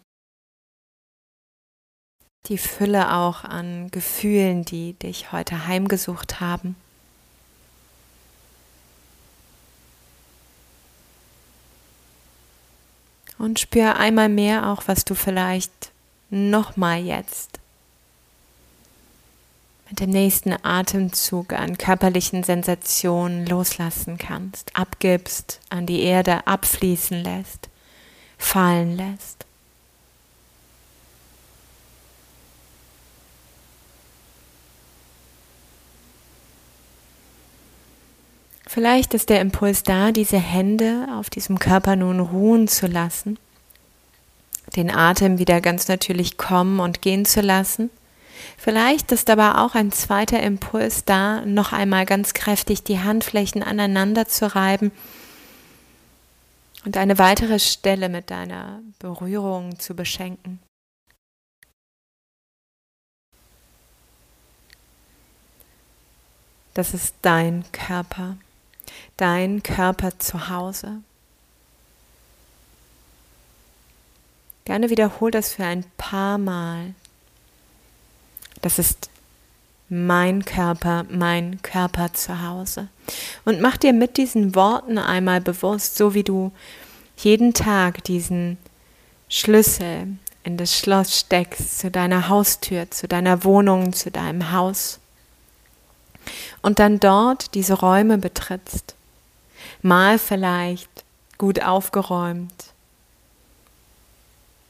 die 2.48 2.58
Fülle 2.58 3.14
auch 3.14 3.44
an 3.44 3.92
Gefühlen, 3.92 4.64
die 4.64 4.94
dich 4.94 5.32
heute 5.32 5.68
heimgesucht 5.68 6.40
haben. 6.40 6.76
Und 13.42 13.60
spür 13.60 13.96
einmal 13.96 14.30
mehr 14.30 14.68
auch, 14.68 14.84
was 14.86 15.04
du 15.04 15.16
vielleicht 15.16 15.92
nochmal 16.30 17.00
jetzt 17.00 17.60
mit 19.90 20.00
dem 20.00 20.12
nächsten 20.12 20.54
Atemzug 20.64 21.52
an 21.52 21.76
körperlichen 21.76 22.44
Sensationen 22.44 23.48
loslassen 23.48 24.20
kannst, 24.20 24.76
abgibst, 24.76 25.60
an 25.72 25.88
die 25.88 26.04
Erde 26.04 26.46
abfließen 26.46 27.24
lässt, 27.24 27.70
fallen 28.38 28.96
lässt. 28.96 29.48
Vielleicht 38.74 39.14
ist 39.14 39.28
der 39.28 39.42
Impuls 39.42 39.84
da, 39.84 40.14
diese 40.14 40.38
Hände 40.40 41.10
auf 41.18 41.30
diesem 41.30 41.60
Körper 41.60 41.98
nun 41.98 42.22
ruhen 42.22 42.70
zu 42.70 42.88
lassen, 42.88 43.38
den 44.78 44.90
Atem 44.90 45.40
wieder 45.40 45.60
ganz 45.60 45.90
natürlich 45.90 46.38
kommen 46.38 46.80
und 46.80 47.02
gehen 47.02 47.26
zu 47.26 47.42
lassen. 47.42 47.90
Vielleicht 48.58 49.12
ist 49.12 49.30
aber 49.30 49.62
auch 49.62 49.76
ein 49.76 49.92
zweiter 49.92 50.42
Impuls 50.42 51.04
da, 51.04 51.42
noch 51.42 51.74
einmal 51.74 52.06
ganz 52.06 52.34
kräftig 52.34 52.82
die 52.82 53.00
Handflächen 53.00 53.62
aneinander 53.62 54.30
zu 54.30 54.56
reiben 54.56 54.94
und 56.86 56.96
eine 56.96 57.18
weitere 57.20 57.60
Stelle 57.60 58.08
mit 58.08 58.32
deiner 58.32 58.80
Berührung 59.00 59.80
zu 59.80 59.98
beschenken. 59.98 60.62
Das 66.74 66.94
ist 66.94 67.16
dein 67.22 67.66
Körper 67.74 68.38
dein 69.22 69.62
Körper 69.62 70.18
zu 70.18 70.50
Hause. 70.50 70.98
Gerne 74.66 74.90
wiederhol 74.90 75.30
das 75.30 75.54
für 75.54 75.64
ein 75.64 75.86
paar 75.98 76.40
Mal. 76.40 76.96
Das 78.62 78.80
ist 78.80 79.12
mein 79.90 80.44
Körper, 80.44 81.06
mein 81.10 81.62
Körper 81.62 82.14
zu 82.14 82.42
Hause. 82.42 82.88
Und 83.46 83.62
mach 83.62 83.78
dir 83.78 83.94
mit 83.94 84.18
diesen 84.18 84.56
Worten 84.56 84.98
einmal 84.98 85.40
bewusst, 85.40 85.98
so 85.98 86.16
wie 86.16 86.24
du 86.24 86.52
jeden 87.18 87.54
Tag 87.54 88.04
diesen 88.06 88.58
Schlüssel 89.30 90.08
in 90.44 90.58
das 90.58 90.76
Schloss 90.76 91.20
steckst, 91.20 91.78
zu 91.78 91.92
deiner 91.92 92.28
Haustür, 92.28 92.90
zu 92.90 93.08
deiner 93.08 93.44
Wohnung, 93.44 93.94
zu 93.94 94.10
deinem 94.10 94.52
Haus. 94.52 95.00
Und 96.64 96.80
dann 96.80 97.00
dort 97.00 97.54
diese 97.54 97.76
Räume 97.76 98.18
betrittst 98.18 98.96
mal 99.82 100.20
vielleicht 100.20 100.90
gut 101.38 101.64
aufgeräumt, 101.64 102.54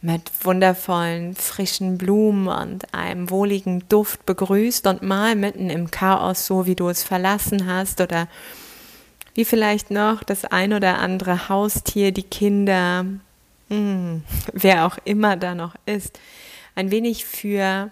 mit 0.01 0.31
wundervollen 0.43 1.36
frischen 1.36 1.98
Blumen 1.98 2.48
und 2.48 2.93
einem 2.93 3.29
wohligen 3.29 3.88
Duft 3.88 4.25
begrüßt 4.25 4.88
und 4.88 5.03
mal 5.03 5.36
mitten 5.36 5.69
im 5.69 5.91
Chaos, 5.91 6.45
so 6.48 6.65
wie 6.65 6.75
du 6.75 6.89
es 6.89 7.03
verlassen 7.03 7.67
hast 7.67 8.01
oder 8.01 8.27
wie 9.36 9.45
vielleicht 9.45 9.91
noch 9.91 10.24
das 10.24 10.45
ein 10.45 10.74
oder 10.74 10.98
andere 11.00 11.50
Haustier, 11.50 12.12
die 12.12 12.24
Kinder, 12.24 13.03
mh, 13.03 13.19
hm, 13.69 14.24
wer 14.53 14.88
auch 14.88 14.98
immer 15.05 15.38
da 15.38 15.55
noch 15.55 15.75
ist, 15.86 16.19
ein 16.75 16.89
wenig 16.89 17.25
für 17.25 17.91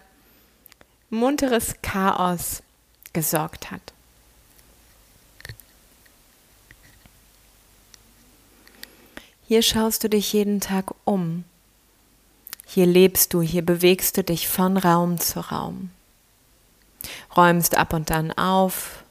munteres 1.09 1.75
Chaos 1.81 2.63
gesorgt 3.13 3.71
hat. 3.71 3.93
Hier 9.49 9.63
schaust 9.63 10.03
du 10.03 10.09
dich 10.09 10.31
jeden 10.31 10.61
Tag 10.61 10.93
um. 11.05 11.43
Hier 12.67 12.85
lebst 12.85 13.33
du, 13.33 13.41
hier 13.41 13.65
bewegst 13.65 14.15
du 14.15 14.23
dich 14.23 14.47
von 14.47 14.77
Raum 14.77 15.19
zu 15.19 15.39
Raum. 15.39 15.89
Räumst 17.35 17.75
ab 17.75 17.93
und 17.93 18.11
an 18.11 18.31
auf, 18.31 19.03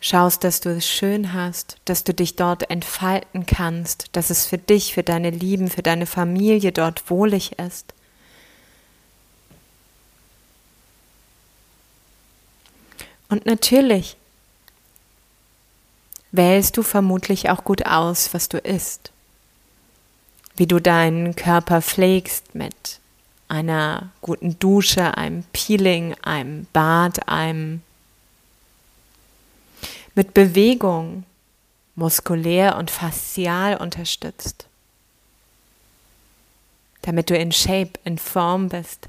schaust, 0.00 0.42
dass 0.42 0.60
du 0.60 0.70
es 0.70 0.88
schön 0.88 1.32
hast, 1.32 1.76
dass 1.84 2.02
du 2.02 2.12
dich 2.12 2.34
dort 2.34 2.68
entfalten 2.68 3.46
kannst, 3.46 4.08
dass 4.16 4.28
es 4.28 4.46
für 4.46 4.58
dich, 4.58 4.92
für 4.92 5.04
deine 5.04 5.30
Lieben, 5.30 5.70
für 5.70 5.84
deine 5.84 6.06
Familie 6.06 6.72
dort 6.72 7.10
wohlig 7.10 7.60
ist. 7.60 7.94
Und 13.28 13.46
natürlich 13.46 14.16
wählst 16.32 16.76
du 16.76 16.82
vermutlich 16.82 17.50
auch 17.50 17.64
gut 17.64 17.86
aus, 17.86 18.32
was 18.32 18.48
du 18.48 18.58
isst. 18.58 19.12
Wie 20.56 20.66
du 20.66 20.80
deinen 20.80 21.36
Körper 21.36 21.82
pflegst 21.82 22.54
mit 22.54 23.00
einer 23.48 24.10
guten 24.20 24.58
Dusche, 24.58 25.16
einem 25.16 25.44
Peeling, 25.52 26.14
einem 26.22 26.66
Bad, 26.72 27.28
einem 27.28 27.82
mit 30.14 30.34
Bewegung, 30.34 31.24
muskulär 31.94 32.76
und 32.76 32.90
faszial 32.90 33.76
unterstützt, 33.76 34.66
damit 37.02 37.30
du 37.30 37.36
in 37.36 37.52
Shape, 37.52 37.92
in 38.04 38.18
Form 38.18 38.68
bist, 38.68 39.08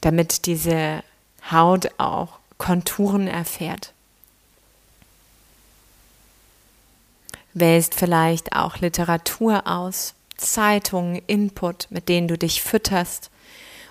damit 0.00 0.46
diese 0.46 1.02
Haut 1.50 1.88
auch 1.98 2.38
Konturen 2.58 3.26
erfährt. 3.26 3.93
Wählst 7.54 7.94
vielleicht 7.94 8.54
auch 8.54 8.78
Literatur 8.78 9.66
aus, 9.66 10.14
Zeitungen, 10.36 11.22
Input, 11.26 11.86
mit 11.90 12.08
denen 12.08 12.28
du 12.28 12.36
dich 12.36 12.62
fütterst 12.62 13.30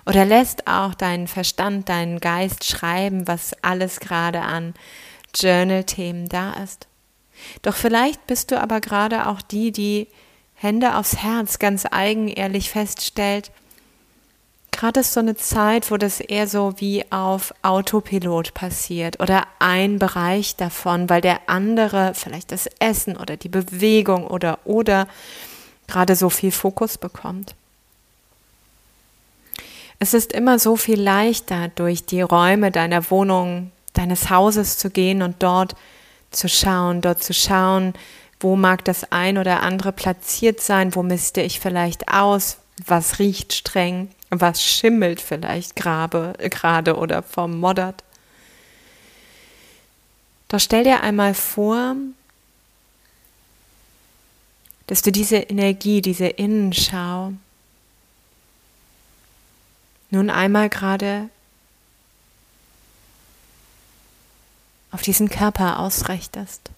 oder 0.06 0.26
lässt 0.26 0.68
auch 0.68 0.94
deinen 0.94 1.28
Verstand, 1.28 1.90
deinen 1.90 2.20
Geist 2.20 2.66
schreiben, 2.66 3.28
was 3.28 3.54
alles 3.62 4.00
gerade 4.00 4.42
an 4.42 4.74
Journal-Themen 5.34 6.28
da 6.30 6.54
ist. 6.54 6.88
Doch 7.62 7.76
vielleicht 7.76 8.28
bist 8.28 8.52
du 8.52 8.62
aber 8.62 8.82
gerade 8.82 9.28
auch 9.28 9.42
die, 9.42 9.72
die 9.72 10.08
Hände 10.54 10.96
aufs 10.96 11.18
Herz 11.18 11.60
ganz 11.60 11.86
eigenehrlich 11.90 12.70
feststellt, 12.70 13.52
gerade 14.74 15.00
ist 15.00 15.14
so 15.14 15.22
eine 15.22 15.36
Zeit, 15.36 15.90
wo 15.92 15.98
das 15.98 16.20
eher 16.20 16.48
so 16.48 16.74
wie 16.78 17.06
auf 17.12 17.54
Autopilot 17.62 18.54
passiert 18.54 19.22
oder 19.22 19.44
ein 19.60 20.00
Bereich 20.00 20.58
davon, 20.58 21.10
weil 21.10 21.22
der 21.22 21.40
andere 21.48 22.14
vielleicht 22.14 22.52
das 22.52 22.68
Essen 22.80 23.16
oder 23.16 23.38
die 23.38 23.50
Bewegung 23.50 24.28
oder 24.28 24.60
oder 24.66 25.08
gerade 25.88 26.16
so 26.16 26.30
viel 26.30 26.52
Fokus 26.52 26.98
bekommt. 26.98 27.56
Es 30.00 30.14
ist 30.14 30.34
immer 30.34 30.60
so 30.60 30.76
viel 30.76 31.02
leichter, 31.02 31.70
durch 31.70 32.06
die 32.06 32.22
Räume 32.22 32.72
deiner 32.72 33.10
Wohnung, 33.10 33.72
deines 33.94 34.30
Hauses 34.30 34.78
zu 34.78 34.90
gehen 34.90 35.22
und 35.22 35.42
dort 35.42 35.76
zu 36.32 36.50
schauen, 36.50 37.00
dort 37.00 37.24
zu 37.24 37.34
schauen, 37.34 37.94
wo 38.40 38.58
mag 38.58 38.84
das 38.84 39.12
ein 39.12 39.38
oder 39.38 39.62
andere 39.62 39.94
platziert 39.94 40.60
sein, 40.60 40.94
wo 40.96 41.04
misste 41.04 41.42
ich 41.42 41.62
vielleicht 41.62 42.10
aus, 42.10 42.58
was 42.86 43.20
riecht 43.20 43.54
streng, 43.54 44.10
was 44.42 44.64
schimmelt 44.64 45.22
vielleicht 45.22 45.76
gerade 45.76 46.96
oder 46.96 47.24
vermoddert. 47.24 48.04
Doch 50.50 50.60
stell 50.60 50.84
dir 50.84 51.02
einmal 51.02 51.34
vor, 51.34 51.96
dass 54.88 55.02
du 55.02 55.12
diese 55.12 55.38
Energie, 55.38 56.02
diese 56.02 56.28
Innenschau 56.28 57.34
nun 60.12 60.30
einmal 60.30 60.70
gerade 60.70 61.30
auf 64.92 65.02
diesen 65.02 65.30
Körper 65.30 65.80
ausrichtest. 65.80 66.70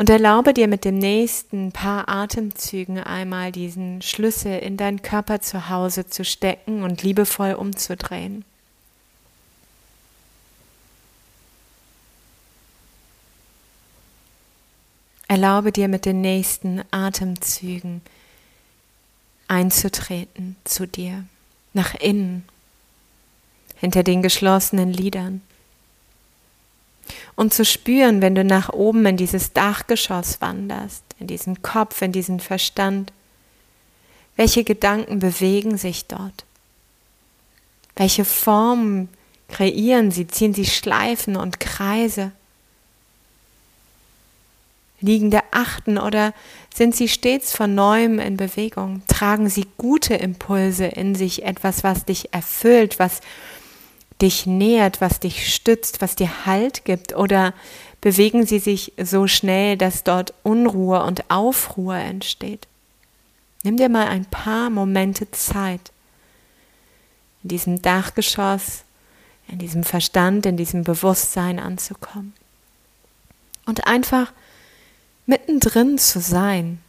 Und 0.00 0.08
erlaube 0.08 0.54
dir 0.54 0.66
mit 0.66 0.86
dem 0.86 0.96
nächsten 0.96 1.72
paar 1.72 2.08
Atemzügen 2.08 2.98
einmal 2.98 3.52
diesen 3.52 4.00
Schlüssel 4.00 4.58
in 4.60 4.78
deinen 4.78 5.02
Körper 5.02 5.42
zu 5.42 5.68
Hause 5.68 6.06
zu 6.06 6.24
stecken 6.24 6.84
und 6.84 7.02
liebevoll 7.02 7.52
umzudrehen. 7.52 8.46
Erlaube 15.28 15.70
dir 15.70 15.88
mit 15.88 16.06
den 16.06 16.22
nächsten 16.22 16.80
Atemzügen 16.90 18.00
einzutreten 19.48 20.56
zu 20.64 20.86
dir, 20.86 21.26
nach 21.74 21.94
innen, 21.94 22.48
hinter 23.76 24.02
den 24.02 24.22
geschlossenen 24.22 24.94
Lidern 24.94 25.42
und 27.40 27.54
zu 27.54 27.64
spüren, 27.64 28.20
wenn 28.20 28.34
du 28.34 28.44
nach 28.44 28.68
oben 28.68 29.06
in 29.06 29.16
dieses 29.16 29.54
Dachgeschoss 29.54 30.42
wanderst, 30.42 31.02
in 31.18 31.26
diesen 31.26 31.62
Kopf, 31.62 32.02
in 32.02 32.12
diesen 32.12 32.38
Verstand, 32.38 33.14
welche 34.36 34.62
Gedanken 34.62 35.20
bewegen 35.20 35.78
sich 35.78 36.04
dort? 36.04 36.44
Welche 37.96 38.26
Formen 38.26 39.08
kreieren 39.48 40.10
sie, 40.10 40.26
ziehen 40.26 40.52
sie 40.52 40.66
Schleifen 40.66 41.34
und 41.34 41.60
Kreise? 41.60 42.32
Liegende 45.00 45.40
achten 45.50 45.96
oder 45.96 46.34
sind 46.74 46.94
sie 46.94 47.08
stets 47.08 47.56
von 47.56 47.74
neuem 47.74 48.18
in 48.18 48.36
Bewegung? 48.36 49.00
Tragen 49.08 49.48
sie 49.48 49.64
gute 49.78 50.12
Impulse 50.12 50.84
in 50.84 51.14
sich, 51.14 51.42
etwas, 51.42 51.84
was 51.84 52.04
dich 52.04 52.34
erfüllt, 52.34 52.98
was 52.98 53.22
dich 54.20 54.46
nährt, 54.46 55.00
was 55.00 55.20
dich 55.20 55.54
stützt, 55.54 56.00
was 56.00 56.16
dir 56.16 56.46
Halt 56.46 56.84
gibt? 56.84 57.14
Oder 57.14 57.54
bewegen 58.00 58.46
sie 58.46 58.58
sich 58.58 58.92
so 59.02 59.26
schnell, 59.26 59.76
dass 59.76 60.04
dort 60.04 60.34
Unruhe 60.42 61.02
und 61.02 61.30
Aufruhr 61.30 61.96
entsteht? 61.96 62.66
Nimm 63.62 63.76
dir 63.76 63.88
mal 63.88 64.08
ein 64.08 64.24
paar 64.24 64.70
Momente 64.70 65.30
Zeit, 65.32 65.92
in 67.42 67.48
diesem 67.48 67.82
Dachgeschoss, 67.82 68.84
in 69.48 69.58
diesem 69.58 69.84
Verstand, 69.84 70.46
in 70.46 70.56
diesem 70.56 70.84
Bewusstsein 70.84 71.58
anzukommen. 71.58 72.32
Und 73.66 73.86
einfach 73.86 74.32
mittendrin 75.26 75.98
zu 75.98 76.20
sein 76.20 76.80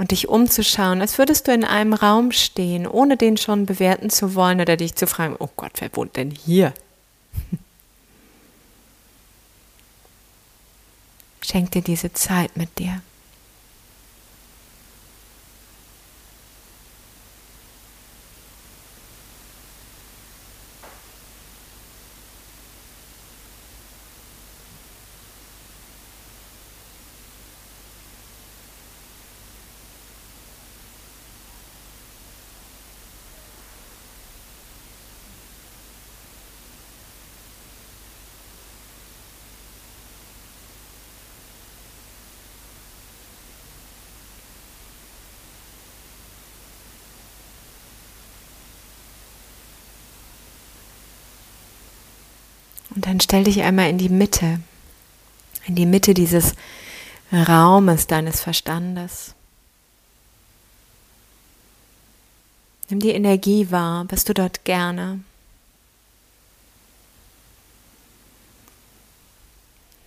und 0.00 0.10
dich 0.12 0.28
umzuschauen, 0.28 1.02
als 1.02 1.18
würdest 1.18 1.46
du 1.46 1.52
in 1.52 1.62
einem 1.62 1.92
Raum 1.92 2.32
stehen, 2.32 2.86
ohne 2.86 3.18
den 3.18 3.36
schon 3.36 3.66
bewerten 3.66 4.08
zu 4.08 4.34
wollen 4.34 4.62
oder 4.62 4.78
dich 4.78 4.94
zu 4.94 5.06
fragen, 5.06 5.36
oh 5.38 5.50
Gott, 5.56 5.72
wer 5.80 5.94
wohnt 5.94 6.16
denn 6.16 6.30
hier? 6.30 6.72
Schenk 11.42 11.72
dir 11.72 11.82
diese 11.82 12.14
Zeit 12.14 12.56
mit 12.56 12.78
dir. 12.78 13.02
Und 52.94 52.99
dann 53.10 53.18
stell 53.18 53.42
dich 53.42 53.60
einmal 53.62 53.90
in 53.90 53.98
die 53.98 54.08
Mitte, 54.08 54.60
in 55.66 55.74
die 55.74 55.84
Mitte 55.84 56.14
dieses 56.14 56.54
Raumes 57.32 58.06
deines 58.06 58.40
Verstandes. 58.40 59.34
Nimm 62.88 63.00
die 63.00 63.10
Energie 63.10 63.72
wahr, 63.72 64.04
bist 64.04 64.28
du 64.28 64.34
dort 64.34 64.64
gerne? 64.64 65.18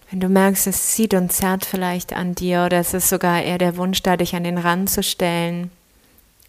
Wenn 0.09 0.21
du 0.21 0.29
merkst, 0.29 0.67
es 0.67 0.93
zieht 0.93 1.13
und 1.13 1.33
zerrt 1.33 1.65
vielleicht 1.65 2.13
an 2.13 2.35
dir 2.35 2.63
oder 2.67 2.79
es 2.79 2.93
ist 2.93 3.09
sogar 3.09 3.41
eher 3.41 3.57
der 3.57 3.75
Wunsch 3.75 4.01
da, 4.01 4.15
dich 4.15 4.33
an 4.33 4.45
den 4.45 4.57
Rand 4.57 4.89
zu 4.89 5.03
stellen, 5.03 5.71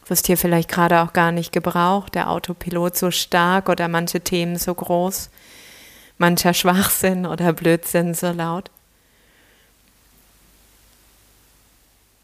wirst 0.06 0.28
hier 0.28 0.38
vielleicht 0.38 0.68
gerade 0.68 1.00
auch 1.02 1.12
gar 1.14 1.32
nicht 1.32 1.50
gebraucht, 1.50 2.14
der 2.14 2.30
Autopilot 2.30 2.96
so 2.96 3.10
stark 3.10 3.68
oder 3.68 3.88
manche 3.88 4.20
Themen 4.20 4.56
so 4.56 4.72
groß, 4.72 5.30
mancher 6.18 6.54
Schwachsinn 6.54 7.26
oder 7.26 7.52
Blödsinn 7.52 8.14
so 8.14 8.30
laut. 8.30 8.70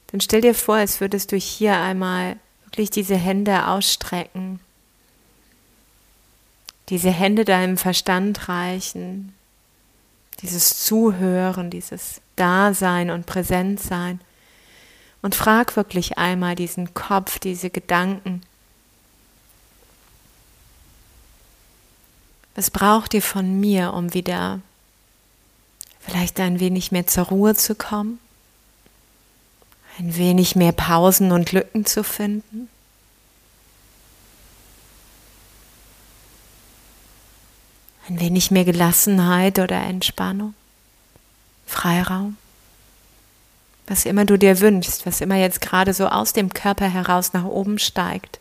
Dann 0.08 0.20
stell 0.20 0.40
dir 0.40 0.54
vor, 0.54 0.76
als 0.76 1.00
würdest 1.00 1.32
du 1.32 1.36
hier 1.36 1.76
einmal 1.76 2.36
wirklich 2.64 2.90
diese 2.90 3.16
Hände 3.16 3.66
ausstrecken, 3.68 4.60
diese 6.88 7.10
Hände 7.10 7.44
deinem 7.44 7.76
Verstand 7.76 8.48
reichen, 8.48 9.34
dieses 10.42 10.84
Zuhören, 10.84 11.70
dieses 11.70 12.20
Dasein 12.36 13.10
und 13.10 13.26
Präsentsein. 13.26 14.20
Und 15.22 15.34
frag 15.34 15.76
wirklich 15.76 16.16
einmal 16.16 16.54
diesen 16.54 16.94
Kopf, 16.94 17.38
diese 17.38 17.68
Gedanken, 17.68 18.40
Was 22.54 22.70
braucht 22.70 23.14
ihr 23.14 23.22
von 23.22 23.60
mir, 23.60 23.92
um 23.94 24.12
wieder 24.12 24.60
vielleicht 26.00 26.40
ein 26.40 26.60
wenig 26.60 26.92
mehr 26.92 27.06
zur 27.06 27.24
Ruhe 27.24 27.54
zu 27.54 27.74
kommen? 27.74 28.18
Ein 29.98 30.16
wenig 30.16 30.56
mehr 30.56 30.72
Pausen 30.72 31.30
und 31.32 31.52
Lücken 31.52 31.84
zu 31.86 32.02
finden? 32.02 32.68
Ein 38.08 38.18
wenig 38.18 38.50
mehr 38.50 38.64
Gelassenheit 38.64 39.58
oder 39.58 39.76
Entspannung? 39.76 40.54
Freiraum? 41.66 42.36
Was 43.86 44.04
immer 44.04 44.24
du 44.24 44.36
dir 44.36 44.60
wünschst, 44.60 45.06
was 45.06 45.20
immer 45.20 45.36
jetzt 45.36 45.60
gerade 45.60 45.94
so 45.94 46.08
aus 46.08 46.32
dem 46.32 46.52
Körper 46.52 46.88
heraus 46.88 47.32
nach 47.32 47.44
oben 47.44 47.78
steigt 47.78 48.40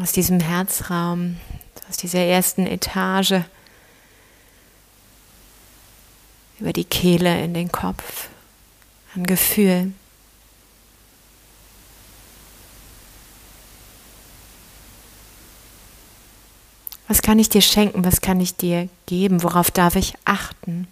aus 0.00 0.12
diesem 0.12 0.40
Herzraum, 0.40 1.36
aus 1.88 1.96
dieser 1.98 2.20
ersten 2.20 2.66
Etage, 2.66 3.42
über 6.58 6.72
die 6.72 6.84
Kehle 6.84 7.42
in 7.42 7.54
den 7.54 7.70
Kopf, 7.70 8.28
an 9.14 9.24
Gefühl. 9.24 9.92
Was 17.08 17.22
kann 17.22 17.38
ich 17.38 17.48
dir 17.48 17.62
schenken? 17.62 18.04
Was 18.04 18.20
kann 18.20 18.40
ich 18.40 18.56
dir 18.56 18.88
geben? 19.06 19.42
Worauf 19.42 19.70
darf 19.70 19.96
ich 19.96 20.14
achten? 20.24 20.86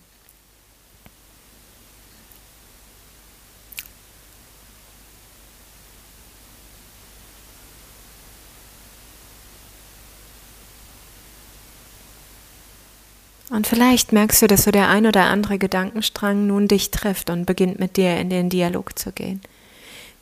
Vielleicht 13.68 14.12
merkst 14.12 14.40
du, 14.42 14.46
dass 14.46 14.64
so 14.64 14.70
der 14.70 14.88
ein 14.88 15.07
oder 15.07 15.24
andere 15.24 15.59
Gedankenstrang 15.59 16.46
nun 16.46 16.68
dich 16.68 16.90
trifft 16.90 17.28
und 17.28 17.44
beginnt 17.44 17.78
mit 17.78 17.96
dir 17.96 18.16
in 18.18 18.31
den 18.31 18.48
Dialog 18.48 18.98
zu 18.98 19.12
gehen. 19.12 19.42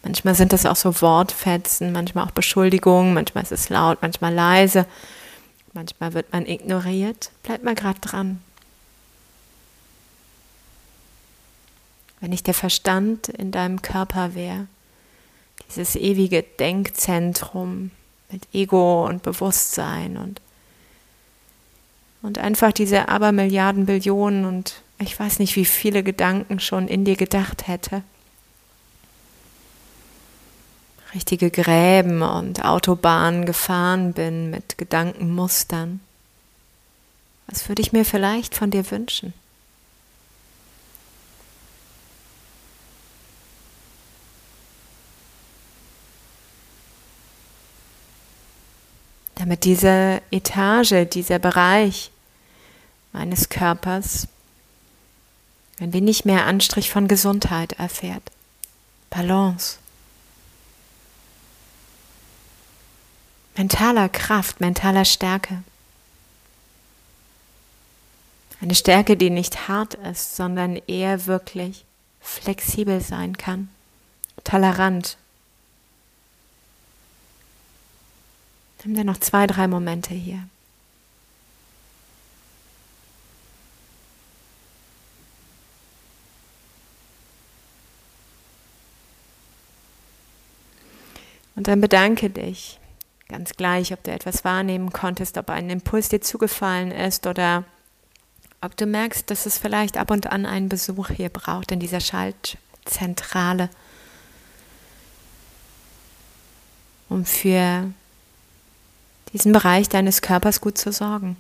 Manchmal 0.03 0.35
sind 0.35 0.53
das 0.53 0.67
auch 0.67 0.77
so 0.77 1.01
Wortfetzen, 1.01 1.93
manchmal 1.93 2.27
auch 2.27 2.33
Beschuldigungen, 2.33 3.15
manchmal 3.15 3.45
ist 3.45 3.53
es 3.53 3.69
laut, 3.69 3.99
manchmal 4.03 4.35
leise, 4.35 4.87
manchmal 5.73 6.15
wird 6.15 6.33
man 6.33 6.47
ignoriert. 6.47 7.31
Bleib 7.45 7.63
mal 7.63 7.75
gerade 7.75 8.01
dran. 8.01 8.41
Wenn 12.21 12.31
nicht 12.31 12.47
der 12.47 12.55
Verstand 12.55 13.29
in 13.29 13.53
deinem 13.53 13.81
Körper 13.81 14.35
wäre, 14.35 14.67
dieses 15.69 15.95
ewige 15.95 16.43
Denkzentrum 16.43 17.91
mit 18.31 18.43
Ego 18.53 19.07
und 19.07 19.23
Bewusstsein 19.23 20.17
und 20.17 20.41
und 22.23 22.39
einfach 22.39 22.73
diese 22.73 23.09
Abermilliarden 23.09 23.87
Billionen 23.87 24.45
und 24.45 24.83
ich 24.99 25.19
weiß 25.19 25.39
nicht, 25.39 25.57
wie 25.57 25.65
viele 25.65 26.03
Gedanken 26.03 26.59
schon 26.59 26.89
in 26.89 27.05
dir 27.05 27.17
gedacht 27.17 27.69
hätte. 27.69 28.03
Richtige 31.15 31.51
Gräben 31.51 32.23
und 32.23 32.65
Autobahnen 32.65 33.47
gefahren 33.47 34.13
bin 34.13 34.51
mit 34.51 34.79
Gedankenmustern. 34.79 36.01
Was 37.47 37.69
würde 37.69 37.83
ich 37.83 37.93
mir 37.93 38.05
vielleicht 38.05 38.55
von 38.55 38.71
dir 38.71 38.91
wünschen? 38.91 39.33
Damit 49.47 49.63
diese 49.63 50.23
Etage, 50.33 51.09
dieser 51.09 51.39
Bereich 51.39 52.11
meines 53.13 53.49
Körpers 53.49 54.27
ein 55.79 55.93
wenig 55.93 56.25
mehr 56.25 56.47
Anstrich 56.47 56.91
von 56.91 57.07
Gesundheit 57.07 57.75
erfährt. 57.75 58.25
Balance. 59.09 59.79
Mentaler 63.57 64.09
Kraft, 64.09 64.61
mentaler 64.61 65.05
Stärke. 65.05 65.63
Eine 68.61 68.75
Stärke, 68.75 69.17
die 69.17 69.31
nicht 69.31 69.69
hart 69.69 69.95
ist, 69.95 70.35
sondern 70.35 70.75
eher 70.89 71.27
wirklich 71.27 71.85
flexibel 72.21 73.01
sein 73.01 73.39
kann, 73.39 73.69
tolerant. 74.43 75.17
Nimm 78.87 78.95
dir 78.95 79.05
noch 79.05 79.19
zwei, 79.19 79.49
drei 79.49 79.67
Momente 79.67 80.15
hier. 80.15 80.39
Und 91.57 91.67
dann 91.67 91.81
bedanke 91.81 92.31
dich. 92.31 92.79
Ganz 93.27 93.55
gleich, 93.55 93.93
ob 93.93 94.05
du 94.05 94.13
etwas 94.13 94.45
wahrnehmen 94.45 94.93
konntest, 94.93 95.37
ob 95.37 95.51
ein 95.51 95.69
Impuls 95.69 96.09
dir 96.09 96.21
zugefallen 96.21 96.93
ist 96.93 97.27
oder 97.27 97.65
ob 98.61 98.77
du 98.77 98.87
merkst, 98.87 99.29
dass 99.29 99.47
es 99.47 99.59
vielleicht 99.59 99.97
ab 99.97 100.13
und 100.13 100.29
an 100.29 100.47
einen 100.47 100.69
Besuch 100.69 101.11
hier 101.11 101.31
braucht 101.31 101.73
in 101.73 101.81
dieser 101.81 101.99
Schaltzentrale, 101.99 103.69
um 107.09 107.25
für 107.25 107.93
diesen 109.37 109.53
Bereich 109.53 109.89
deines 109.89 110.23
Körpers 110.23 110.61
gut 110.61 110.79
zu 110.79 110.93
sorgen. 110.93 111.37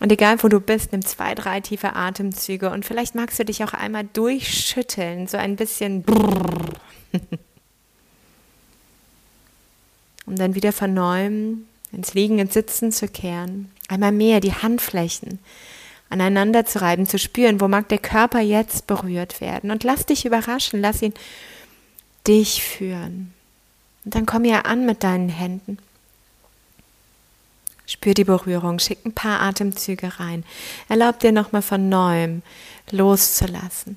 Und 0.00 0.10
egal 0.12 0.42
wo 0.42 0.48
du 0.48 0.60
bist, 0.60 0.92
nimm 0.92 1.04
zwei, 1.04 1.34
drei 1.34 1.60
tiefe 1.60 1.94
Atemzüge 1.94 2.70
und 2.70 2.84
vielleicht 2.84 3.14
magst 3.14 3.38
du 3.38 3.44
dich 3.44 3.62
auch 3.62 3.72
einmal 3.72 4.04
durchschütteln, 4.12 5.28
so 5.28 5.36
ein 5.36 5.56
bisschen. 5.56 6.04
um 10.26 10.36
dann 10.36 10.54
wieder 10.54 10.72
von 10.72 10.92
neuem 10.92 11.66
ins 11.92 12.14
Liegen 12.14 12.40
und 12.40 12.52
Sitzen 12.52 12.90
zu 12.90 13.06
kehren. 13.08 13.70
Einmal 13.88 14.12
mehr 14.12 14.40
die 14.40 14.54
Handflächen 14.54 15.38
aneinander 16.08 16.66
zu 16.66 16.80
reiben, 16.82 17.06
zu 17.06 17.18
spüren, 17.18 17.60
wo 17.60 17.68
mag 17.68 17.88
der 17.88 17.98
Körper 17.98 18.40
jetzt 18.40 18.86
berührt 18.86 19.40
werden. 19.40 19.70
Und 19.70 19.82
lass 19.82 20.04
dich 20.04 20.26
überraschen, 20.26 20.80
lass 20.80 21.00
ihn 21.00 21.14
dich 22.26 22.62
führen. 22.62 23.32
Und 24.04 24.14
dann 24.14 24.26
komm 24.26 24.44
ja 24.44 24.62
an 24.62 24.84
mit 24.86 25.04
deinen 25.04 25.28
Händen. 25.28 25.78
Spür 27.86 28.14
die 28.14 28.24
Berührung, 28.24 28.78
schick 28.78 29.04
ein 29.04 29.12
paar 29.12 29.40
Atemzüge 29.40 30.18
rein. 30.18 30.44
Erlaub 30.88 31.18
dir 31.18 31.32
nochmal 31.32 31.62
von 31.62 31.88
neuem 31.88 32.42
loszulassen. 32.90 33.96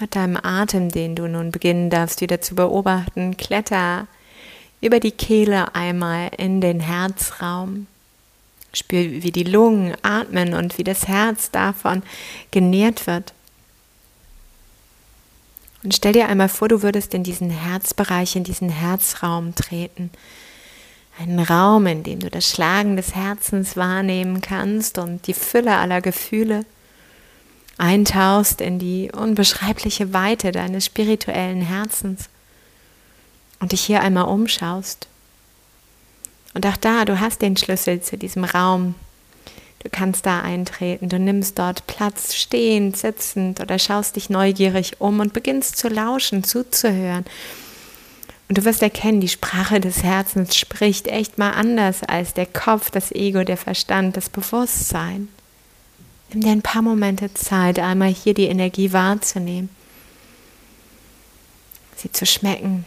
Mit 0.00 0.14
deinem 0.14 0.36
Atem, 0.36 0.90
den 0.90 1.16
du 1.16 1.26
nun 1.26 1.50
beginnen 1.50 1.90
darfst, 1.90 2.20
wieder 2.20 2.40
zu 2.40 2.54
beobachten, 2.54 3.36
kletter 3.36 4.06
über 4.80 5.00
die 5.00 5.10
Kehle 5.10 5.74
einmal 5.74 6.30
in 6.36 6.60
den 6.60 6.78
Herzraum. 6.78 7.88
Spür, 8.72 9.22
wie 9.22 9.32
die 9.32 9.44
Lungen 9.44 9.94
atmen 10.02 10.54
und 10.54 10.78
wie 10.78 10.84
das 10.84 11.08
Herz 11.08 11.50
davon 11.50 12.02
genährt 12.50 13.06
wird. 13.06 13.32
Und 15.82 15.94
stell 15.94 16.12
dir 16.12 16.28
einmal 16.28 16.48
vor, 16.48 16.68
du 16.68 16.82
würdest 16.82 17.14
in 17.14 17.22
diesen 17.22 17.50
Herzbereich, 17.50 18.36
in 18.36 18.44
diesen 18.44 18.68
Herzraum 18.68 19.54
treten. 19.54 20.10
Einen 21.20 21.40
Raum, 21.40 21.86
in 21.86 22.02
dem 22.02 22.20
du 22.20 22.30
das 22.30 22.48
Schlagen 22.48 22.96
des 22.96 23.14
Herzens 23.14 23.76
wahrnehmen 23.76 24.40
kannst 24.40 24.98
und 24.98 25.26
die 25.26 25.34
Fülle 25.34 25.76
aller 25.76 26.00
Gefühle 26.00 26.64
eintauchst 27.78 28.60
in 28.60 28.78
die 28.78 29.10
unbeschreibliche 29.12 30.12
Weite 30.12 30.52
deines 30.52 30.84
spirituellen 30.84 31.62
Herzens 31.62 32.28
und 33.60 33.72
dich 33.72 33.82
hier 33.82 34.02
einmal 34.02 34.24
umschaust. 34.24 35.06
Und 36.54 36.66
auch 36.66 36.76
da, 36.76 37.04
du 37.04 37.20
hast 37.20 37.42
den 37.42 37.56
Schlüssel 37.56 38.00
zu 38.00 38.16
diesem 38.16 38.44
Raum. 38.44 38.94
Du 39.80 39.88
kannst 39.90 40.26
da 40.26 40.40
eintreten, 40.40 41.08
du 41.08 41.20
nimmst 41.20 41.58
dort 41.58 41.86
Platz, 41.86 42.34
stehend, 42.34 42.96
sitzend 42.96 43.60
oder 43.60 43.78
schaust 43.78 44.16
dich 44.16 44.28
neugierig 44.28 45.00
um 45.00 45.20
und 45.20 45.32
beginnst 45.32 45.76
zu 45.76 45.88
lauschen, 45.88 46.42
zuzuhören. 46.42 47.24
Und 48.48 48.58
du 48.58 48.64
wirst 48.64 48.82
erkennen, 48.82 49.20
die 49.20 49.28
Sprache 49.28 49.78
des 49.78 50.02
Herzens 50.02 50.56
spricht 50.56 51.06
echt 51.06 51.38
mal 51.38 51.50
anders 51.50 52.02
als 52.02 52.34
der 52.34 52.46
Kopf, 52.46 52.90
das 52.90 53.12
Ego, 53.12 53.44
der 53.44 53.58
Verstand, 53.58 54.16
das 54.16 54.30
Bewusstsein. 54.30 55.28
Nimm 56.30 56.42
dir 56.42 56.50
ein 56.50 56.62
paar 56.62 56.82
Momente 56.82 57.32
Zeit, 57.34 57.78
einmal 57.78 58.08
hier 58.08 58.34
die 58.34 58.46
Energie 58.46 58.92
wahrzunehmen, 58.92 59.68
sie 61.96 62.10
zu 62.10 62.26
schmecken, 62.26 62.84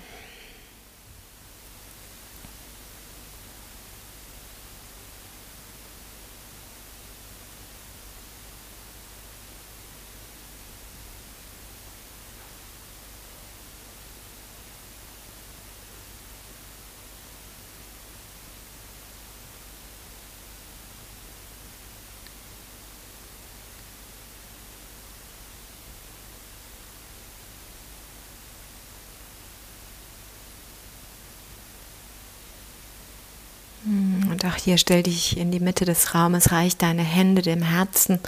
Auch 34.52 34.58
hier 34.58 34.78
stell 34.78 35.04
dich 35.04 35.38
in 35.38 35.52
die 35.52 35.60
Mitte 35.60 35.86
des 35.86 36.14
Raumes, 36.14 36.52
reich 36.52 36.76
deine 36.76 37.04
Hände 37.04 37.42
dem 37.42 37.62
Herzen 37.62 38.20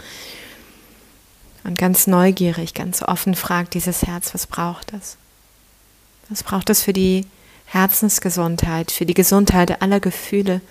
und 1.64 1.76
ganz 1.76 2.06
neugierig, 2.06 2.72
ganz 2.72 3.02
offen 3.02 3.34
fragt 3.34 3.74
dieses 3.74 4.02
Herz, 4.02 4.32
was 4.32 4.46
braucht 4.46 4.92
es? 4.94 5.16
Was 6.30 6.42
braucht 6.42 6.70
es 6.70 6.82
für 6.82 6.94
die 6.94 7.26
Herzensgesundheit, 7.66 8.90
für 8.90 9.04
die 9.04 9.14
Gesundheit 9.14 9.82
aller 9.82 10.00
Gefühle, 10.00 10.62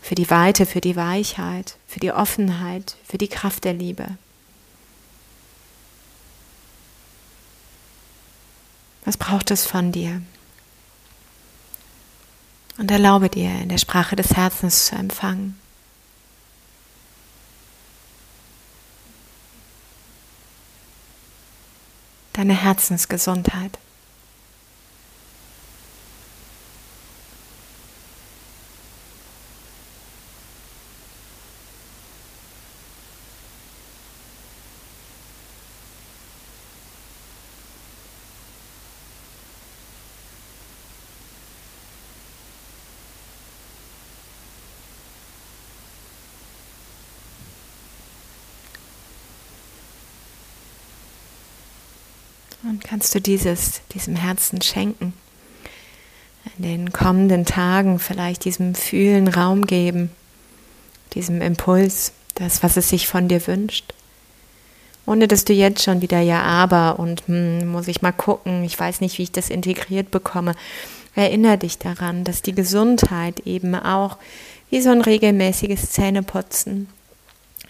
für 0.00 0.14
die 0.14 0.30
Weite, 0.30 0.64
für 0.64 0.80
die 0.80 0.96
Weichheit, 0.96 1.76
für 1.86 2.00
die 2.00 2.12
Offenheit, 2.12 2.96
für 3.06 3.18
die 3.18 3.28
Kraft 3.28 3.64
der 3.64 3.74
Liebe? 3.74 4.06
Was 9.04 9.18
braucht 9.18 9.50
es 9.50 9.66
von 9.66 9.92
dir? 9.92 10.22
Und 12.78 12.90
erlaube 12.90 13.28
dir, 13.28 13.50
in 13.60 13.68
der 13.68 13.78
Sprache 13.78 14.16
des 14.16 14.34
Herzens 14.34 14.86
zu 14.86 14.96
empfangen. 14.96 15.62
deine 22.32 22.54
Herzensgesundheit. 22.54 23.78
Und 52.64 52.81
kannst 52.92 53.14
du 53.14 53.22
dieses, 53.22 53.80
diesem 53.94 54.16
Herzen 54.16 54.60
schenken? 54.60 55.14
In 56.58 56.62
den 56.62 56.92
kommenden 56.92 57.46
Tagen 57.46 57.98
vielleicht 57.98 58.44
diesem 58.44 58.74
Fühlen 58.74 59.28
Raum 59.28 59.64
geben, 59.66 60.10
diesem 61.14 61.40
Impuls, 61.40 62.12
das, 62.34 62.62
was 62.62 62.76
es 62.76 62.90
sich 62.90 63.08
von 63.08 63.28
dir 63.28 63.46
wünscht. 63.46 63.94
Ohne 65.06 65.26
dass 65.26 65.46
du 65.46 65.54
jetzt 65.54 65.82
schon 65.82 66.02
wieder 66.02 66.20
ja, 66.20 66.42
aber 66.42 66.98
und 66.98 67.22
hm, 67.28 67.66
muss 67.68 67.88
ich 67.88 68.02
mal 68.02 68.12
gucken, 68.12 68.62
ich 68.62 68.78
weiß 68.78 69.00
nicht, 69.00 69.16
wie 69.16 69.22
ich 69.22 69.32
das 69.32 69.48
integriert 69.48 70.10
bekomme. 70.10 70.54
Erinnere 71.14 71.56
dich 71.56 71.78
daran, 71.78 72.24
dass 72.24 72.42
die 72.42 72.54
Gesundheit 72.54 73.40
eben 73.46 73.74
auch 73.74 74.18
wie 74.68 74.82
so 74.82 74.90
ein 74.90 75.00
regelmäßiges 75.00 75.92
Zähneputzen 75.92 76.88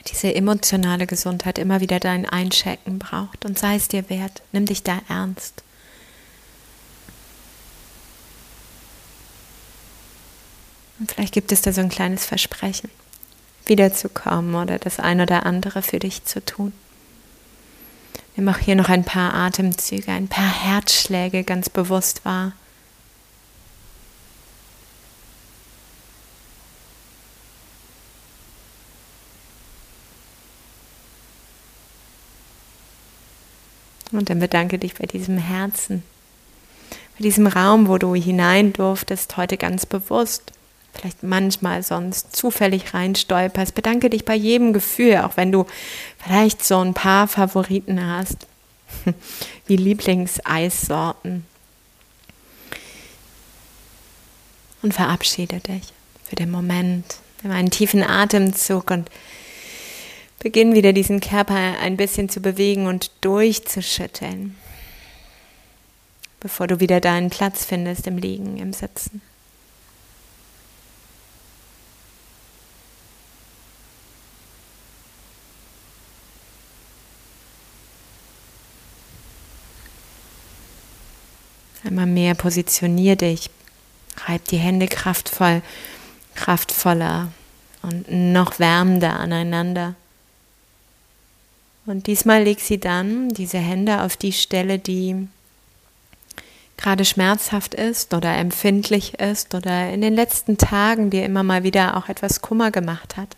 diese 0.08 0.34
emotionale 0.34 1.06
Gesundheit 1.06 1.58
immer 1.58 1.80
wieder 1.80 2.00
dein 2.00 2.28
Einchecken 2.28 2.98
braucht 2.98 3.44
und 3.44 3.58
sei 3.58 3.76
es 3.76 3.88
dir 3.88 4.08
wert, 4.10 4.42
nimm 4.52 4.66
dich 4.66 4.82
da 4.82 5.00
ernst. 5.08 5.62
Und 10.98 11.10
vielleicht 11.10 11.34
gibt 11.34 11.50
es 11.52 11.62
da 11.62 11.72
so 11.72 11.80
ein 11.80 11.88
kleines 11.88 12.24
Versprechen, 12.24 12.90
wiederzukommen 13.66 14.54
oder 14.54 14.78
das 14.78 15.00
ein 15.00 15.20
oder 15.20 15.46
andere 15.46 15.82
für 15.82 15.98
dich 15.98 16.24
zu 16.24 16.44
tun. 16.44 16.72
Nimm 18.36 18.48
auch 18.48 18.58
hier 18.58 18.76
noch 18.76 18.88
ein 18.88 19.04
paar 19.04 19.34
Atemzüge, 19.34 20.10
ein 20.10 20.28
paar 20.28 20.48
Herzschläge 20.48 21.44
ganz 21.44 21.68
bewusst 21.68 22.24
wahr. 22.24 22.52
Und 34.12 34.28
dann 34.28 34.40
bedanke 34.40 34.78
dich 34.78 34.94
bei 34.94 35.06
diesem 35.06 35.38
Herzen, 35.38 36.02
bei 37.18 37.22
diesem 37.22 37.46
Raum, 37.46 37.88
wo 37.88 37.98
du 37.98 38.14
hinein 38.14 38.72
durftest, 38.72 39.36
heute 39.36 39.56
ganz 39.56 39.86
bewusst. 39.86 40.52
Vielleicht 40.94 41.22
manchmal 41.22 41.82
sonst 41.82 42.36
zufällig 42.36 42.92
reinstolperst. 42.92 43.74
Bedanke 43.74 44.10
dich 44.10 44.26
bei 44.26 44.34
jedem 44.34 44.74
Gefühl, 44.74 45.18
auch 45.18 45.38
wenn 45.38 45.50
du 45.50 45.64
vielleicht 46.22 46.62
so 46.62 46.78
ein 46.80 46.92
paar 46.92 47.26
Favoriten 47.28 48.06
hast, 48.06 48.46
wie 49.66 49.76
Lieblingseissorten. 49.76 51.46
Und 54.82 54.92
verabschiede 54.92 55.60
dich 55.60 55.94
für 56.24 56.36
den 56.36 56.50
Moment. 56.50 57.16
Nimm 57.42 57.52
einen 57.52 57.70
tiefen 57.70 58.02
Atemzug 58.02 58.90
und 58.90 59.10
Beginn 60.42 60.74
wieder 60.74 60.92
diesen 60.92 61.20
Körper 61.20 61.54
ein 61.54 61.96
bisschen 61.96 62.28
zu 62.28 62.40
bewegen 62.40 62.88
und 62.88 63.12
durchzuschütteln, 63.20 64.56
bevor 66.40 66.66
du 66.66 66.80
wieder 66.80 67.00
deinen 67.00 67.30
Platz 67.30 67.64
findest 67.64 68.08
im 68.08 68.18
Liegen, 68.18 68.56
im 68.56 68.72
Sitzen. 68.72 69.22
Einmal 81.84 82.06
mehr 82.06 82.34
positionier 82.34 83.14
dich, 83.14 83.48
reib 84.26 84.44
die 84.46 84.58
Hände 84.58 84.88
kraftvoll, 84.88 85.62
kraftvoller 86.34 87.30
und 87.82 88.10
noch 88.10 88.58
wärmender 88.58 89.20
aneinander. 89.20 89.94
Und 91.84 92.06
diesmal 92.06 92.44
leg 92.44 92.60
sie 92.60 92.78
dann 92.78 93.30
diese 93.30 93.58
Hände 93.58 94.02
auf 94.02 94.16
die 94.16 94.32
Stelle, 94.32 94.78
die 94.78 95.28
gerade 96.76 97.04
schmerzhaft 97.04 97.74
ist 97.74 98.14
oder 98.14 98.36
empfindlich 98.36 99.14
ist 99.14 99.54
oder 99.54 99.90
in 99.90 100.00
den 100.00 100.14
letzten 100.14 100.58
Tagen 100.58 101.10
dir 101.10 101.24
immer 101.24 101.42
mal 101.42 101.64
wieder 101.64 101.96
auch 101.96 102.08
etwas 102.08 102.40
Kummer 102.40 102.70
gemacht 102.70 103.16
hat. 103.16 103.36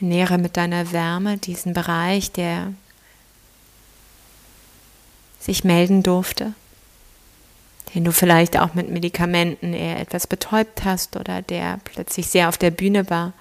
Nähere 0.00 0.38
mit 0.38 0.56
deiner 0.56 0.92
Wärme 0.92 1.38
diesen 1.38 1.72
Bereich, 1.72 2.32
der 2.32 2.72
sich 5.38 5.64
melden 5.64 6.02
durfte 6.02 6.54
den 7.94 8.04
du 8.04 8.12
vielleicht 8.12 8.58
auch 8.58 8.74
mit 8.74 8.90
Medikamenten 8.90 9.72
eher 9.72 10.00
etwas 10.00 10.26
betäubt 10.26 10.84
hast 10.84 11.16
oder 11.16 11.42
der 11.42 11.78
plötzlich 11.84 12.26
sehr 12.26 12.48
auf 12.48 12.58
der 12.58 12.70
Bühne 12.70 13.08
war. 13.08 13.32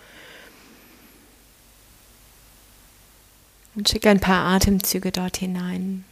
Und 3.75 3.89
schick 3.89 4.05
ein 4.05 4.19
paar 4.19 4.45
Atemzüge 4.45 5.11
dort 5.11 5.37
hinein. 5.37 6.05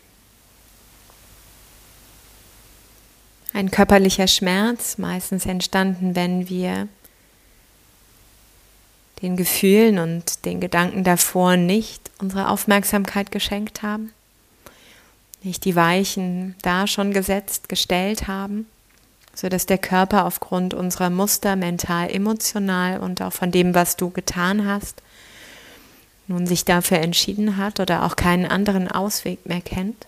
Ein 3.53 3.69
körperlicher 3.69 4.27
Schmerz, 4.27 4.97
meistens 4.97 5.45
entstanden, 5.45 6.15
wenn 6.15 6.49
wir 6.49 6.87
den 9.21 9.37
Gefühlen 9.37 9.99
und 9.99 10.45
den 10.45 10.59
Gedanken 10.59 11.03
davor 11.03 11.57
nicht 11.57 12.09
unsere 12.17 12.49
Aufmerksamkeit 12.49 13.29
geschenkt 13.29 13.83
haben 13.83 14.11
nicht 15.43 15.65
die 15.65 15.75
Weichen 15.75 16.55
da 16.61 16.87
schon 16.87 17.13
gesetzt, 17.13 17.69
gestellt 17.69 18.27
haben, 18.27 18.67
sodass 19.33 19.65
der 19.65 19.77
Körper 19.77 20.25
aufgrund 20.25 20.73
unserer 20.73 21.09
Muster 21.09 21.55
mental, 21.55 22.09
emotional 22.09 22.99
und 22.99 23.21
auch 23.21 23.33
von 23.33 23.51
dem, 23.51 23.73
was 23.73 23.97
du 23.97 24.09
getan 24.09 24.65
hast, 24.65 25.01
nun 26.27 26.45
sich 26.47 26.65
dafür 26.65 26.99
entschieden 26.99 27.57
hat 27.57 27.79
oder 27.79 28.03
auch 28.03 28.15
keinen 28.15 28.45
anderen 28.45 28.87
Ausweg 28.87 29.45
mehr 29.45 29.61
kennt. 29.61 30.05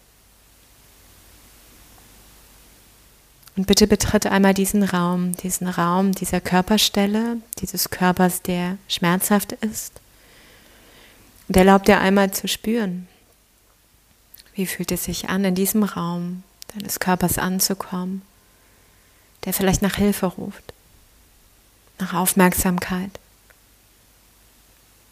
Und 3.55 3.67
bitte 3.67 3.85
betritt 3.85 4.25
einmal 4.25 4.53
diesen 4.53 4.83
Raum, 4.83 5.33
diesen 5.37 5.67
Raum 5.67 6.13
dieser 6.13 6.41
Körperstelle, 6.41 7.37
dieses 7.59 7.91
Körpers, 7.91 8.41
der 8.41 8.77
schmerzhaft 8.87 9.51
ist. 9.51 9.93
Und 11.47 11.57
erlaub 11.57 11.83
dir 11.83 11.99
einmal 11.99 12.31
zu 12.31 12.47
spüren, 12.47 13.07
wie 14.55 14.65
fühlt 14.65 14.91
es 14.91 15.05
sich 15.05 15.29
an, 15.29 15.43
in 15.43 15.55
diesem 15.55 15.83
Raum 15.83 16.43
deines 16.75 16.99
Körpers 16.99 17.37
anzukommen, 17.37 18.21
der 19.45 19.53
vielleicht 19.53 19.81
nach 19.81 19.95
Hilfe 19.95 20.27
ruft, 20.27 20.73
nach 21.99 22.13
Aufmerksamkeit, 22.13 23.11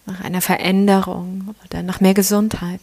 nach 0.06 0.22
einer 0.22 0.42
Veränderung 0.42 1.56
oder 1.66 1.84
nach 1.84 2.00
mehr 2.00 2.14
Gesundheit, 2.14 2.82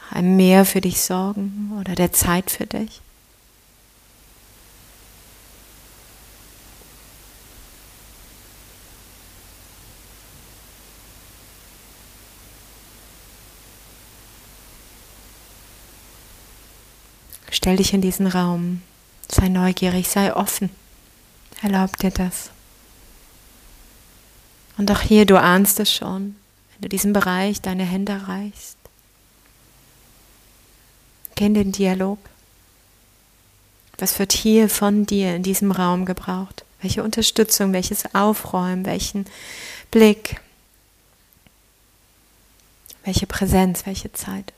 nach 0.00 0.16
einem 0.16 0.36
Mehr 0.36 0.64
für 0.64 0.80
dich 0.80 1.00
sorgen 1.00 1.72
oder 1.80 1.94
der 1.94 2.12
Zeit 2.12 2.50
für 2.50 2.66
dich? 2.66 3.00
Stell 17.66 17.78
dich 17.78 17.92
in 17.92 18.00
diesen 18.00 18.28
Raum. 18.28 18.80
Sei 19.28 19.48
neugierig, 19.48 20.06
sei 20.08 20.32
offen. 20.32 20.70
Erlaub 21.62 21.96
dir 21.96 22.12
das. 22.12 22.50
Und 24.78 24.88
auch 24.92 25.00
hier, 25.00 25.26
du 25.26 25.36
ahnst 25.36 25.80
es 25.80 25.92
schon, 25.92 26.36
wenn 26.70 26.82
du 26.82 26.88
diesem 26.88 27.12
Bereich 27.12 27.60
deine 27.60 27.82
Hände 27.82 28.28
reichst. 28.28 28.76
Geh 31.34 31.46
in 31.46 31.54
den 31.54 31.72
Dialog. 31.72 32.20
Was 33.98 34.20
wird 34.20 34.30
hier 34.30 34.68
von 34.68 35.04
dir 35.04 35.34
in 35.34 35.42
diesem 35.42 35.72
Raum 35.72 36.04
gebraucht? 36.04 36.64
Welche 36.82 37.02
Unterstützung, 37.02 37.72
welches 37.72 38.14
Aufräumen, 38.14 38.86
welchen 38.86 39.26
Blick, 39.90 40.40
welche 43.02 43.26
Präsenz, 43.26 43.86
welche 43.86 44.12
Zeit? 44.12 44.52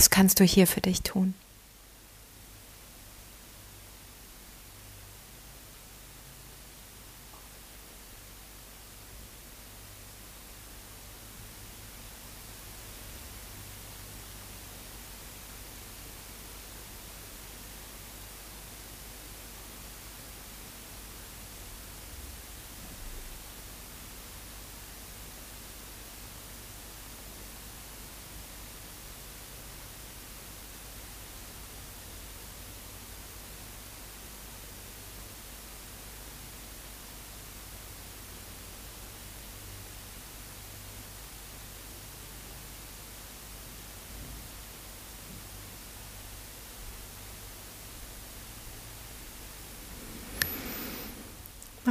Was 0.00 0.08
kannst 0.08 0.40
du 0.40 0.44
hier 0.44 0.66
für 0.66 0.80
dich 0.80 1.02
tun? 1.02 1.34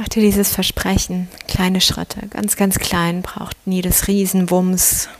Mach 0.00 0.08
dir 0.08 0.22
dieses 0.22 0.54
Versprechen, 0.54 1.28
kleine 1.46 1.82
Schritte, 1.82 2.26
ganz, 2.28 2.56
ganz 2.56 2.78
klein, 2.78 3.20
braucht 3.20 3.66
nie 3.66 3.82
das 3.82 4.08
Riesenwumms, 4.08 5.10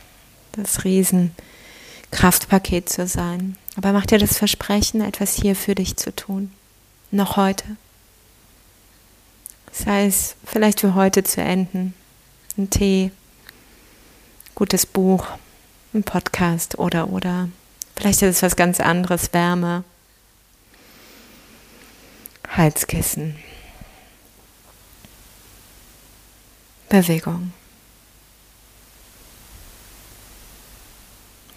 das 0.53 0.83
Riesenkraftpaket 0.83 2.89
zu 2.89 3.05
sein. 3.05 3.57
Aber 3.75 3.91
mach 3.91 4.07
dir 4.07 4.17
das 4.17 4.39
Versprechen, 4.39 5.01
etwas 5.01 5.35
hier 5.35 5.55
für 5.55 5.75
dich 5.75 5.97
zu 5.97 6.15
tun, 6.15 6.51
noch 7.11 7.37
heute. 7.37 7.65
Sei 9.71 10.07
es 10.07 10.35
vielleicht 10.45 10.79
für 10.79 10.95
heute 10.95 11.23
zu 11.23 11.41
enden, 11.41 11.93
ein 12.57 12.71
Tee, 12.71 13.11
gutes 14.55 14.87
Buch, 14.87 15.27
ein 15.93 16.01
Podcast. 16.01 16.79
Oder 16.79 17.09
oder. 17.09 17.49
Vielleicht 17.95 18.23
ist 18.23 18.37
es 18.37 18.41
was 18.41 18.55
ganz 18.55 18.79
anderes, 18.79 19.31
Wärme, 19.31 19.83
Heizkissen. 22.57 23.35
Bewegung. 26.91 27.53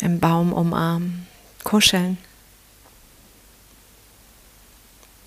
Im 0.00 0.20
Baum 0.20 0.52
umarmen, 0.52 1.26
kuscheln. 1.64 2.18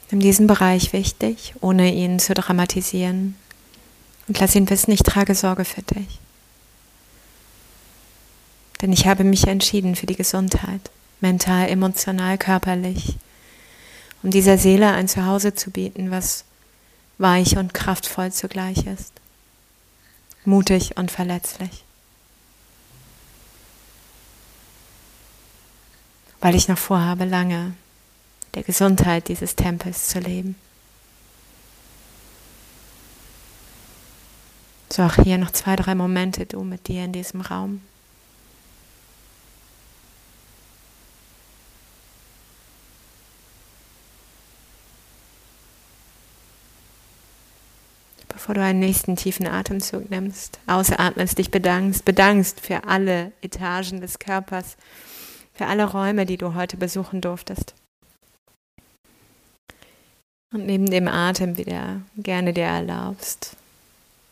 Nimm 0.10 0.22
diesen 0.22 0.48
Bereich 0.48 0.94
wichtig, 0.94 1.56
ohne 1.60 1.94
ihn 1.94 2.20
zu 2.20 2.34
dramatisieren. 2.34 3.36
Und 4.30 4.40
lass 4.40 4.56
ihn 4.56 4.70
wissen, 4.70 4.92
ich 4.92 5.04
trage 5.04 5.36
Sorge 5.36 5.66
für 5.66 5.82
dich. 5.82 6.20
Denn 8.82 8.94
ich 8.94 9.08
habe 9.08 9.26
mich 9.26 9.46
entschieden 9.48 9.98
für 9.98 10.06
die 10.06 10.16
Gesundheit, 10.16 10.90
mental, 11.20 11.68
emotional, 11.68 12.38
körperlich, 12.38 13.18
um 14.24 14.32
dieser 14.32 14.58
Seele 14.58 14.90
ein 14.94 15.10
Zuhause 15.10 15.54
zu 15.54 15.70
bieten, 15.70 16.12
was 16.12 16.46
weich 17.18 17.58
und 17.58 17.74
kraftvoll 17.74 18.32
zugleich 18.32 18.86
ist 18.86 19.12
mutig 20.48 20.98
und 20.98 21.12
verletzlich. 21.12 21.84
Weil 26.40 26.56
ich 26.56 26.68
noch 26.68 26.78
vorhabe, 26.78 27.26
lange 27.26 27.74
der 28.54 28.64
Gesundheit 28.64 29.28
dieses 29.28 29.56
Tempels 29.56 30.08
zu 30.08 30.20
leben. 30.20 30.56
So 34.90 35.04
auch 35.04 35.16
hier 35.16 35.38
noch 35.38 35.52
zwei, 35.52 35.76
drei 35.76 35.94
Momente 35.94 36.46
du 36.46 36.64
mit 36.64 36.88
dir 36.88 37.04
in 37.04 37.12
diesem 37.12 37.42
Raum. 37.42 37.82
Bevor 48.48 48.62
du 48.62 48.64
einen 48.64 48.80
nächsten 48.80 49.18
tiefen 49.18 49.46
Atemzug 49.46 50.10
nimmst, 50.10 50.60
ausatmest, 50.68 51.38
dich 51.38 51.52
bedankst, 51.52 52.06
bedankst 52.06 52.62
für 52.62 52.86
alle 52.86 53.34
Etagen 53.42 54.00
des 54.00 54.20
Körpers, 54.20 54.78
für 55.54 55.66
alle 55.66 55.84
Räume, 55.84 56.26
die 56.26 56.38
du 56.38 56.54
heute 56.54 56.78
besuchen 56.78 57.20
durftest. 57.20 57.74
Und 60.54 60.66
neben 60.66 60.86
dem 60.86 61.10
Atem 61.10 61.58
wieder 61.58 62.00
gerne 62.16 62.54
dir 62.54 62.68
erlaubst, 62.68 63.58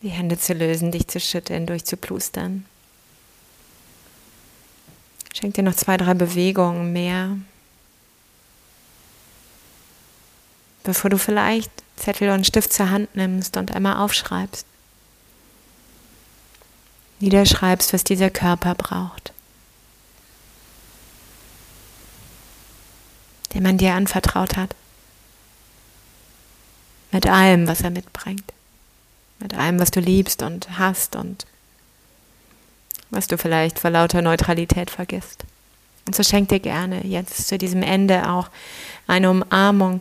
die 0.00 0.08
Hände 0.08 0.38
zu 0.38 0.54
lösen, 0.54 0.92
dich 0.92 1.08
zu 1.08 1.20
schütteln, 1.20 1.66
durchzuplustern. 1.66 2.64
Schenk 5.34 5.56
dir 5.56 5.62
noch 5.62 5.76
zwei, 5.76 5.98
drei 5.98 6.14
Bewegungen 6.14 6.90
mehr, 6.94 7.36
bevor 10.84 11.10
du 11.10 11.18
vielleicht 11.18 11.70
Zettel 11.96 12.30
und 12.30 12.46
Stift 12.46 12.72
zur 12.72 12.90
Hand 12.90 13.14
nimmst 13.16 13.56
und 13.56 13.74
einmal 13.74 13.96
aufschreibst. 13.96 14.66
Niederschreibst, 17.20 17.92
was 17.92 18.04
dieser 18.04 18.30
Körper 18.30 18.74
braucht, 18.74 19.32
den 23.54 23.62
man 23.62 23.78
dir 23.78 23.94
anvertraut 23.94 24.56
hat. 24.56 24.74
Mit 27.10 27.26
allem, 27.26 27.66
was 27.66 27.80
er 27.80 27.90
mitbringt. 27.90 28.52
Mit 29.38 29.54
allem, 29.54 29.80
was 29.80 29.90
du 29.90 30.00
liebst 30.00 30.42
und 30.42 30.78
hast 30.78 31.16
und 31.16 31.46
was 33.10 33.26
du 33.26 33.38
vielleicht 33.38 33.78
vor 33.78 33.90
lauter 33.90 34.20
Neutralität 34.20 34.90
vergisst. 34.90 35.44
Und 36.06 36.14
so 36.14 36.22
schenk 36.22 36.50
dir 36.50 36.60
gerne 36.60 37.06
jetzt 37.06 37.48
zu 37.48 37.58
diesem 37.58 37.82
Ende 37.82 38.30
auch 38.30 38.48
eine 39.06 39.30
Umarmung, 39.30 40.00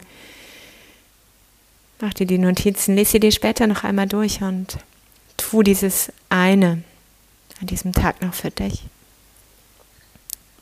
Mach 2.01 2.13
dir 2.13 2.27
die 2.27 2.37
Notizen, 2.37 2.95
lese 2.95 3.13
sie 3.13 3.19
dir 3.19 3.31
später 3.31 3.67
noch 3.67 3.83
einmal 3.83 4.07
durch 4.07 4.41
und 4.41 4.77
tu 5.37 5.63
dieses 5.63 6.11
eine 6.29 6.83
an 7.61 7.67
diesem 7.67 7.93
Tag 7.93 8.21
noch 8.21 8.33
für 8.33 8.51
dich, 8.51 8.83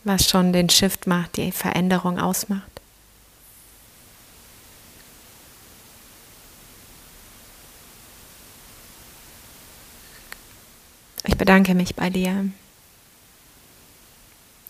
was 0.04 0.30
schon 0.30 0.54
den 0.54 0.69
Shift 0.69 1.08
macht, 1.08 1.38
die 1.38 1.52
Veränderung 1.52 2.19
ausmacht. 2.19 2.69
Ich 11.26 11.38
bedanke 11.38 11.74
mich 11.74 11.96
bei 11.96 12.12
dir, 12.12 12.46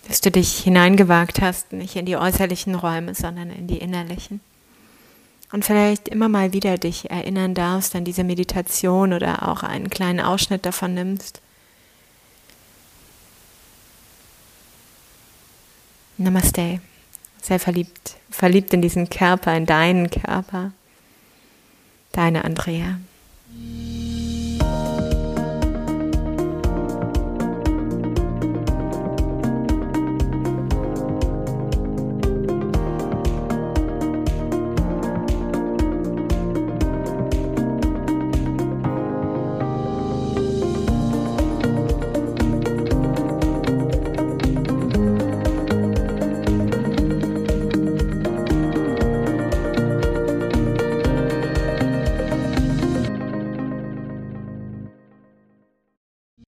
dass 0.08 0.22
du 0.22 0.32
dich 0.32 0.60
hineingewagt 0.60 1.42
hast, 1.42 1.74
nicht 1.74 1.98
in 1.98 2.06
die 2.06 2.16
äußerlichen 2.16 2.76
Räume, 2.76 3.16
sondern 3.16 3.50
in 3.50 3.68
die 3.68 3.80
innerlichen 3.80 4.40
und 5.54 5.64
vielleicht 5.64 6.10
immer 6.10 6.30
mal 6.30 6.52
wieder 6.52 6.80
dich 6.80 7.12
erinnern 7.12 7.54
darfst 7.54 7.96
an 7.96 8.04
diese 8.04 8.24
Meditation 8.24 9.14
oder 9.14 9.48
auch 9.48 9.62
einen 9.62 9.92
kleinen 9.92 10.20
Ausschnitt 10.20 10.66
davon 10.66 10.96
nimmst. 10.96 11.42
Namaste. 16.18 16.82
Sei 17.40 17.60
verliebt, 17.60 18.16
verliebt 18.32 18.74
in 18.74 18.82
diesen 18.82 19.12
Körper, 19.12 19.56
in 19.56 19.68
deinen 19.68 20.10
Körper. 20.10 20.72
Deine 22.14 22.46
Andrea. 22.46 23.00